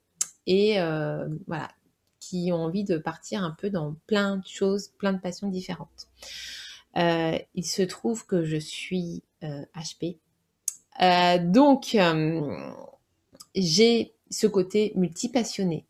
et 0.47 0.79
euh, 0.81 1.27
voilà, 1.45 1.69
qui 2.19 2.51
ont 2.51 2.63
envie 2.63 2.83
de 2.83 2.97
partir 2.97 3.43
un 3.43 3.51
peu 3.51 3.69
dans 3.69 3.95
plein 4.07 4.37
de 4.37 4.47
choses, 4.47 4.89
plein 4.97 5.13
de 5.13 5.19
passions 5.19 5.49
différentes. 5.49 6.07
Euh, 6.97 7.37
il 7.53 7.65
se 7.65 7.83
trouve 7.83 8.25
que 8.25 8.43
je 8.43 8.57
suis 8.57 9.21
HP. 9.43 10.17
donc, 11.43 11.95
j'ai 13.55 14.13
ce 14.31 14.47
côté 14.47 14.93
multipassionné 14.95 15.85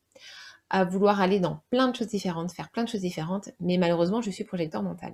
à 0.69 0.86
vouloir 0.86 1.21
aller 1.21 1.39
dans 1.39 1.62
plein 1.69 1.88
de 1.88 1.95
choses 1.95 2.08
différentes, 2.08 2.51
faire 2.51 2.69
plein 2.69 2.84
de 2.84 2.89
choses 2.89 3.01
différentes, 3.01 3.49
mais 3.60 3.77
malheureusement, 3.77 4.21
je 4.21 4.29
suis 4.29 4.43
projecteur 4.43 4.84
mental. 4.84 5.13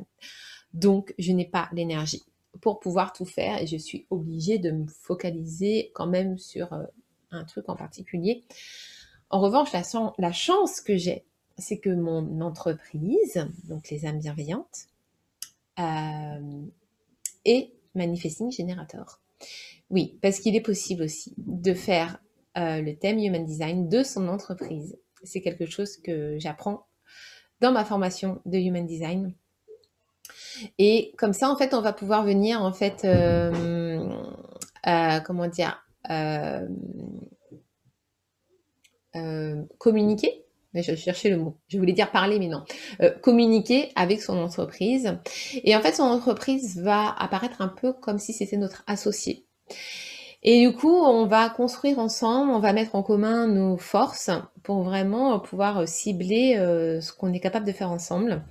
Donc, 0.73 1.13
je 1.17 1.31
n'ai 1.31 1.45
pas 1.45 1.69
l'énergie 1.71 2.23
pour 2.61 2.79
pouvoir 2.79 3.13
tout 3.13 3.25
faire 3.25 3.61
et 3.61 3.67
je 3.67 3.77
suis 3.77 4.05
obligée 4.09 4.59
de 4.59 4.71
me 4.71 4.87
focaliser 4.87 5.91
quand 5.93 6.07
même 6.07 6.37
sur 6.37 6.73
euh, 6.73 6.83
un 7.31 7.45
truc 7.45 7.69
en 7.69 7.75
particulier. 7.75 8.43
En 9.29 9.39
revanche, 9.39 9.69
la, 9.73 10.31
chance 10.31 10.81
que 10.81 10.97
j'ai, 10.97 11.25
c'est 11.57 11.79
que 11.79 11.89
mon 11.89 12.41
entreprise, 12.41 13.47
donc 13.65 13.89
les 13.89 14.05
âmes 14.05 14.19
bienveillantes, 14.19 14.87
euh, 15.79 16.65
est 17.43 17.71
Manifesting 17.95 18.51
Generator. 18.51 19.19
Oui, 19.89 20.17
parce 20.21 20.39
qu'il 20.39 20.55
est 20.55 20.61
possible 20.61 21.03
aussi 21.03 21.33
de 21.37 21.73
faire 21.73 22.19
euh, 22.57 22.81
le 22.81 22.95
thème 22.95 23.19
Human 23.19 23.45
Design 23.45 23.89
de 23.89 24.03
son 24.03 24.27
entreprise 24.27 24.97
c'est 25.25 25.41
quelque 25.41 25.65
chose 25.65 25.97
que 25.97 26.37
j'apprends 26.39 26.87
dans 27.61 27.71
ma 27.71 27.85
formation 27.85 28.41
de 28.45 28.57
Human 28.57 28.85
Design. 28.85 29.33
Et 30.77 31.13
comme 31.17 31.33
ça, 31.33 31.49
en 31.49 31.55
fait, 31.55 31.73
on 31.73 31.81
va 31.81 31.93
pouvoir 31.93 32.23
venir, 32.23 32.61
en 32.61 32.73
fait, 32.73 33.03
euh, 33.05 34.07
euh, 34.87 35.19
comment 35.21 35.47
dire, 35.47 35.83
euh, 36.09 36.67
communiquer. 39.77 40.43
Je 40.73 40.93
cherchais 40.95 41.29
le 41.29 41.37
mot. 41.37 41.57
Je 41.69 41.77
voulais 41.77 41.93
dire 41.93 42.11
parler, 42.11 42.37
mais 42.37 42.49
non. 42.49 42.65
communiquer 43.21 43.91
avec 43.95 44.21
son 44.21 44.37
entreprise. 44.37 45.17
Et 45.63 45.73
en 45.73 45.81
fait, 45.81 45.93
son 45.93 46.03
entreprise 46.03 46.77
va 46.81 47.15
apparaître 47.17 47.61
un 47.61 47.69
peu 47.69 47.93
comme 47.93 48.19
si 48.19 48.33
c'était 48.33 48.57
notre 48.57 48.83
associé. 48.85 49.45
Et 50.47 50.61
du 50.61 50.75
coup, 50.75 50.93
on 50.93 51.25
va 51.25 51.49
construire 51.49 51.97
ensemble, 51.97 52.51
on 52.51 52.59
va 52.59 52.71
mettre 52.71 52.93
en 52.93 53.01
commun 53.01 53.47
nos 53.47 53.77
forces 53.77 54.29
pour 54.61 54.83
vraiment 54.83 55.39
pouvoir 55.39 55.87
cibler 55.87 56.55
euh, 56.59 57.01
ce 57.01 57.11
qu'on 57.11 57.33
est 57.33 57.39
capable 57.39 57.65
de 57.65 57.71
faire 57.71 57.89
ensemble. 57.89 58.43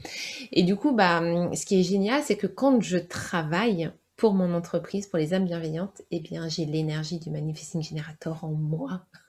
Et 0.50 0.64
du 0.64 0.74
coup, 0.74 0.90
bah, 0.90 1.22
ce 1.54 1.64
qui 1.64 1.78
est 1.78 1.84
génial, 1.84 2.20
c'est 2.24 2.34
que 2.34 2.48
quand 2.48 2.82
je 2.82 2.98
travaille 2.98 3.92
pour 4.16 4.34
mon 4.34 4.54
entreprise, 4.54 5.06
pour 5.06 5.20
les 5.20 5.34
âmes 5.34 5.44
bienveillantes, 5.44 6.02
eh 6.10 6.18
bien, 6.18 6.48
j'ai 6.48 6.64
l'énergie 6.64 7.20
du 7.20 7.30
Manifesting 7.30 7.84
Generator 7.84 8.42
en 8.42 8.50
moi. 8.50 9.02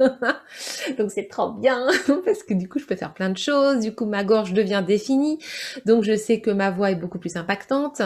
donc, 0.97 1.11
c'est 1.11 1.27
trop 1.27 1.51
bien 1.51 1.85
parce 2.25 2.41
que 2.41 2.55
du 2.55 2.67
coup, 2.67 2.79
je 2.79 2.85
peux 2.85 2.95
faire 2.95 3.13
plein 3.13 3.29
de 3.29 3.37
choses. 3.37 3.81
Du 3.81 3.93
coup, 3.93 4.05
ma 4.07 4.23
gorge 4.23 4.53
devient 4.53 4.83
définie. 4.85 5.37
Donc, 5.85 6.03
je 6.03 6.15
sais 6.15 6.41
que 6.41 6.49
ma 6.49 6.71
voix 6.71 6.89
est 6.89 6.95
beaucoup 6.95 7.19
plus 7.19 7.35
impactante. 7.35 8.01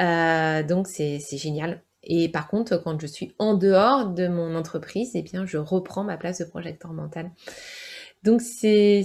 Euh, 0.00 0.64
donc, 0.64 0.88
c'est 0.88 1.20
génial. 1.36 1.84
Et 2.04 2.28
par 2.28 2.48
contre, 2.48 2.76
quand 2.78 3.00
je 3.00 3.06
suis 3.06 3.34
en 3.38 3.54
dehors 3.54 4.08
de 4.10 4.28
mon 4.28 4.54
entreprise, 4.54 5.12
eh 5.14 5.22
bien, 5.22 5.46
je 5.46 5.58
reprends 5.58 6.04
ma 6.04 6.16
place 6.16 6.38
de 6.38 6.44
projecteur 6.44 6.92
mental. 6.92 7.30
Donc, 8.22 8.40
c'est 8.40 9.02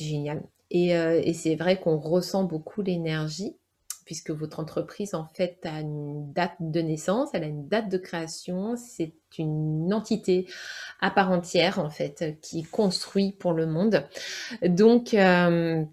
génial. 0.00 0.42
Et, 0.70 0.96
euh, 0.96 1.20
et 1.22 1.32
c'est 1.34 1.56
vrai 1.56 1.80
qu'on 1.80 1.98
ressent 1.98 2.44
beaucoup 2.44 2.82
l'énergie, 2.82 3.56
puisque 4.04 4.30
votre 4.30 4.60
entreprise, 4.60 5.14
en 5.14 5.26
fait, 5.34 5.58
a 5.64 5.80
une 5.80 6.32
date 6.32 6.56
de 6.60 6.80
naissance, 6.80 7.28
elle 7.34 7.44
a 7.44 7.48
une 7.48 7.68
date 7.68 7.90
de 7.90 7.98
création, 7.98 8.76
c'est 8.76 9.14
une 9.36 9.92
entité 9.92 10.46
à 11.00 11.10
part 11.10 11.30
entière, 11.30 11.78
en 11.78 11.90
fait, 11.90 12.38
qui 12.40 12.62
construit 12.62 13.32
pour 13.32 13.52
le 13.52 13.66
monde. 13.66 14.04
Donc, 14.62 15.12
euh, 15.12 15.84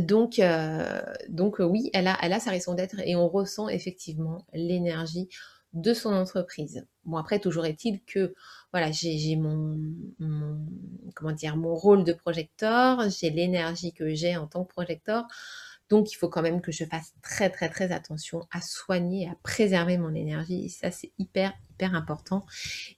donc, 0.00 0.38
euh, 0.38 1.00
donc 1.28 1.60
euh, 1.60 1.64
oui, 1.64 1.90
elle 1.94 2.08
a, 2.08 2.18
elle 2.22 2.32
a 2.32 2.40
sa 2.40 2.50
raison 2.50 2.74
d'être 2.74 2.96
et 3.04 3.16
on 3.16 3.28
ressent 3.28 3.68
effectivement 3.68 4.44
l'énergie 4.52 5.28
de 5.72 5.92
son 5.94 6.12
entreprise. 6.12 6.86
Bon, 7.04 7.16
après, 7.16 7.38
toujours 7.38 7.66
est-il 7.66 8.02
que 8.04 8.34
voilà, 8.72 8.90
j'ai 8.90 9.36
mon, 9.36 9.78
comment 11.14 11.32
dire, 11.32 11.56
mon 11.56 11.74
rôle 11.74 12.04
de 12.04 12.12
projecteur, 12.12 13.08
j'ai 13.10 13.30
l'énergie 13.30 13.92
que 13.92 14.14
j'ai 14.14 14.36
en 14.36 14.46
tant 14.46 14.64
que 14.64 14.72
projecteur. 14.72 15.24
Donc, 15.88 16.12
il 16.12 16.16
faut 16.16 16.28
quand 16.28 16.42
même 16.42 16.60
que 16.60 16.72
je 16.72 16.84
fasse 16.84 17.14
très, 17.22 17.48
très, 17.50 17.68
très 17.68 17.92
attention 17.92 18.46
à 18.50 18.60
soigner, 18.60 19.28
à 19.28 19.36
préserver 19.42 19.96
mon 19.96 20.14
énergie. 20.14 20.68
Ça, 20.68 20.90
c'est 20.90 21.12
hyper, 21.18 21.52
hyper 21.70 21.94
important. 21.94 22.44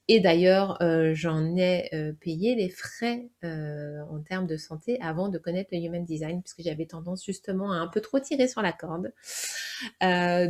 Et 0.09 0.19
d'ailleurs, 0.21 0.81
euh, 0.83 1.13
j'en 1.15 1.57
ai 1.57 1.89
euh, 1.93 2.13
payé 2.21 2.57
les 2.57 2.69
frais 2.69 3.29
euh, 3.45 4.01
en 4.11 4.21
termes 4.21 4.47
de 4.47 4.57
santé 4.57 4.99
avant 5.01 5.29
de 5.29 5.39
connaître 5.39 5.71
le 5.73 5.79
Human 5.79 6.05
Design, 6.05 6.43
puisque 6.43 6.63
j'avais 6.63 6.87
tendance 6.87 7.25
justement 7.25 7.73
à 7.73 7.77
un 7.77 7.87
peu 7.87 8.01
trop 8.01 8.19
tirer 8.19 8.49
sur 8.49 8.63
la 8.63 8.73
corde. 8.73 9.13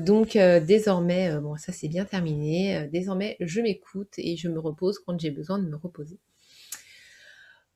donc, 0.05 0.33
désormais, 0.33 1.39
bon, 1.41 1.57
ça 1.57 1.73
c'est 1.73 1.89
bien 1.89 2.05
terminé. 2.05 2.89
désormais, 2.93 3.37
je 3.41 3.61
m'écoute 3.61 4.15
et 4.17 4.37
je 4.37 4.49
me 4.49 4.59
repose 4.59 4.99
quand 4.99 5.19
j'ai 5.21 5.31
besoin 5.31 5.59
de 5.59 5.69
me 5.69 5.77
reposer. 5.77 6.19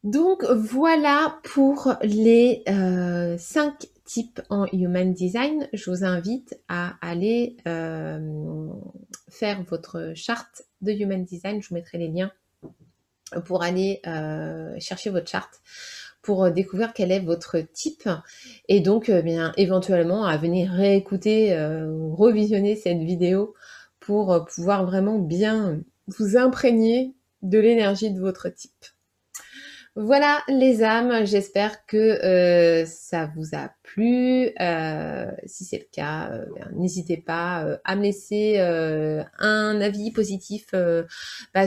Donc 0.04 0.44
voilà 0.44 1.38
pour 1.42 1.94
les 2.02 2.62
5 2.66 3.86
type 4.04 4.40
en 4.50 4.66
Human 4.72 5.12
Design, 5.12 5.68
je 5.72 5.90
vous 5.90 6.04
invite 6.04 6.60
à 6.68 6.94
aller 7.00 7.56
euh, 7.66 8.68
faire 9.28 9.62
votre 9.64 10.12
charte 10.14 10.62
de 10.82 10.92
Human 10.92 11.24
Design. 11.24 11.62
Je 11.62 11.68
vous 11.68 11.74
mettrai 11.74 11.98
les 11.98 12.08
liens 12.08 12.30
pour 13.46 13.62
aller 13.62 14.00
euh, 14.06 14.74
chercher 14.78 15.10
votre 15.10 15.28
charte 15.28 15.60
pour 16.22 16.50
découvrir 16.50 16.92
quel 16.94 17.12
est 17.12 17.20
votre 17.20 17.58
type 17.58 18.08
et 18.68 18.80
donc 18.80 19.08
euh, 19.08 19.20
bien 19.20 19.52
éventuellement 19.56 20.24
à 20.24 20.36
venir 20.36 20.70
réécouter 20.70 21.58
ou 21.88 22.14
revisionner 22.14 22.76
cette 22.76 23.00
vidéo 23.00 23.54
pour 24.00 24.44
pouvoir 24.46 24.84
vraiment 24.84 25.18
bien 25.18 25.80
vous 26.06 26.36
imprégner 26.36 27.14
de 27.42 27.58
l'énergie 27.58 28.10
de 28.10 28.20
votre 28.20 28.48
type. 28.50 28.84
Voilà 29.96 30.42
les 30.48 30.82
âmes, 30.82 31.24
j'espère 31.24 31.86
que 31.86 31.96
euh, 31.96 32.84
ça 32.84 33.30
vous 33.36 33.54
a 33.54 33.70
plu. 33.84 34.50
Euh, 34.60 35.30
si 35.46 35.64
c'est 35.64 35.78
le 35.78 35.86
cas, 35.92 36.32
euh, 36.32 36.46
ben, 36.56 36.68
n'hésitez 36.74 37.16
pas 37.16 37.78
à 37.84 37.94
me 37.94 38.02
laisser 38.02 38.58
un 38.58 39.80
avis 39.80 40.10
positif 40.10 40.74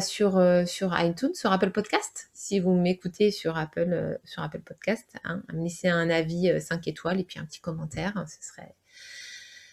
sur, 0.01 0.67
sur 0.67 0.99
iTunes, 0.99 1.36
sur 1.36 1.53
Apple 1.53 1.71
Podcast. 1.71 2.30
Si 2.34 2.59
vous 2.59 2.73
m'écoutez 2.73 3.32
sur 3.32 3.57
Apple, 3.57 4.19
sur 4.25 4.43
Apple 4.43 4.59
Podcast, 4.59 5.05
à 5.23 5.36
me 5.53 5.63
laisser 5.63 5.88
un 5.88 6.09
avis 6.09 6.51
5 6.59 6.86
étoiles 6.89 7.21
et 7.21 7.23
puis 7.23 7.39
un 7.39 7.45
petit 7.45 7.61
commentaire. 7.61 8.25
Ce 8.28 8.45
serait, 8.45 8.75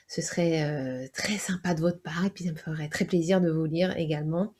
ce 0.07 0.23
serait 0.23 1.09
très 1.13 1.39
sympa 1.39 1.75
de 1.75 1.81
votre 1.81 2.01
part 2.01 2.25
et 2.25 2.31
puis 2.31 2.45
ça 2.45 2.53
me 2.53 2.57
ferait 2.57 2.89
très 2.89 3.05
plaisir 3.05 3.41
de 3.41 3.51
vous 3.51 3.65
lire 3.65 3.97
également. 3.97 4.55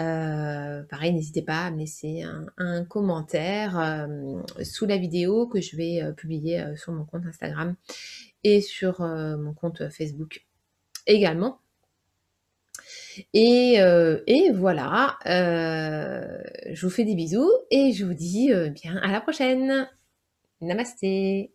Euh, 0.00 0.82
pareil, 0.84 1.12
n'hésitez 1.12 1.42
pas 1.42 1.66
à 1.66 1.70
me 1.70 1.78
laisser 1.78 2.24
un, 2.56 2.84
commentaire 2.84 3.78
euh, 3.78 4.42
sous 4.64 4.86
la 4.86 4.96
vidéo 4.96 5.46
que 5.46 5.60
je 5.60 5.76
vais 5.76 6.02
euh, 6.02 6.12
publier 6.12 6.64
sur 6.76 6.92
mon 6.92 7.04
compte 7.04 7.26
Instagram 7.26 7.76
et 8.44 8.60
sur 8.60 9.00
mon 9.00 9.54
compte 9.54 9.88
Facebook 9.90 10.44
également. 11.06 11.58
Et, 13.34 13.78
voilà, 14.54 15.18
je 15.24 16.80
vous 16.80 16.90
fais 16.90 17.04
des 17.04 17.14
bisous 17.14 17.50
et 17.70 17.92
je 17.92 18.04
vous 18.04 18.14
dis 18.14 18.50
bien 18.70 18.96
à 18.96 19.12
la 19.12 19.20
prochaine. 19.20 19.88
Namasté 20.60 21.52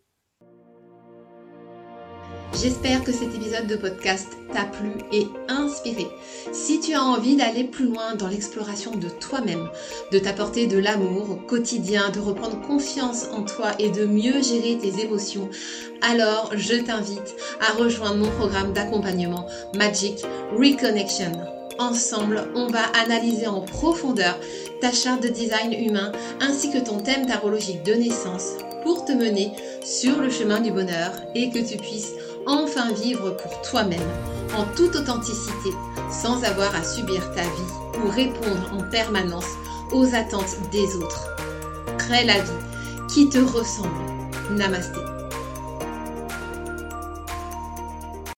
J'espère 2.60 3.03
que 3.03 3.12
cet 3.12 3.36
épisode 3.36 3.68
de 3.68 3.76
podcast 3.76 4.30
t'a 4.51 4.64
plu 4.64 4.89
et 5.12 5.28
inspiré. 5.47 6.08
Si 6.53 6.80
tu 6.80 6.95
as 6.95 7.03
envie 7.03 7.36
d'aller 7.36 7.64
plus 7.64 7.86
loin 7.86 8.16
dans 8.16 8.28
l'exploration 8.28 8.95
de 8.95 9.10
toi-même, 9.10 9.70
de 10.12 10.18
t'apporter 10.18 10.66
de 10.66 10.80
l'amour 10.80 11.30
au 11.30 11.36
quotidien, 11.36 12.10
de 12.10 12.20
reprendre 12.20 12.60
confiance 12.62 13.28
en 13.32 13.43
toi 13.43 13.74
et 13.78 13.91
de 13.91 14.05
mieux 14.05 14.41
gérer 14.41 14.80
tes 14.80 15.03
émotions, 15.03 15.49
alors 16.01 16.51
je 16.55 16.76
t'invite 16.76 17.36
à 17.62 17.74
rejoindre 17.74 18.18
mon 18.18 18.32
programme 18.32 18.74
d'accompagnement 18.74 19.45
Magic 19.76 20.26
Reconnection. 20.51 21.34
Ensemble, 21.78 22.49
on 22.55 22.68
va 22.68 22.86
analyser 23.03 23.45
en 23.45 23.62
profondeur 23.62 24.39
ta 24.82 24.91
charte 24.91 25.22
de 25.22 25.28
design 25.28 25.74
humain 25.74 26.12
ainsi 26.41 26.72
que 26.72 26.80
ton 26.80 26.97
thème 26.97 27.28
tarologique 27.28 27.84
de 27.84 27.93
naissance 27.93 28.53
pour 28.82 29.05
te 29.05 29.12
mener 29.12 29.51
sur 29.84 30.20
le 30.22 30.30
chemin 30.30 30.60
du 30.60 30.72
bonheur 30.72 31.12
et 31.36 31.49
que 31.49 31.60
tu 31.60 31.78
puisses 31.78 32.14
enfin 32.48 32.91
vivre 32.93 33.32
pour 33.32 33.62
toi-même, 33.62 34.00
en 34.58 34.64
toute 34.76 34.95
authenticité, 34.95 35.72
sans 36.10 36.43
avoir 36.43 36.74
à 36.76 36.84
subir 36.84 37.32
ta 37.34 37.41
vie 37.41 38.04
ou 38.04 38.10
répondre 38.10 38.72
en 38.74 38.89
permanence 38.89 39.58
aux 39.91 40.16
attentes 40.16 40.58
des 40.72 40.95
autres. 40.95 41.28
Crée 41.98 42.26
la 42.26 42.39
vie 42.39 42.52
qui 43.10 43.30
te 43.30 43.39
ressemble. 43.39 43.89
Namasté. 44.52 45.16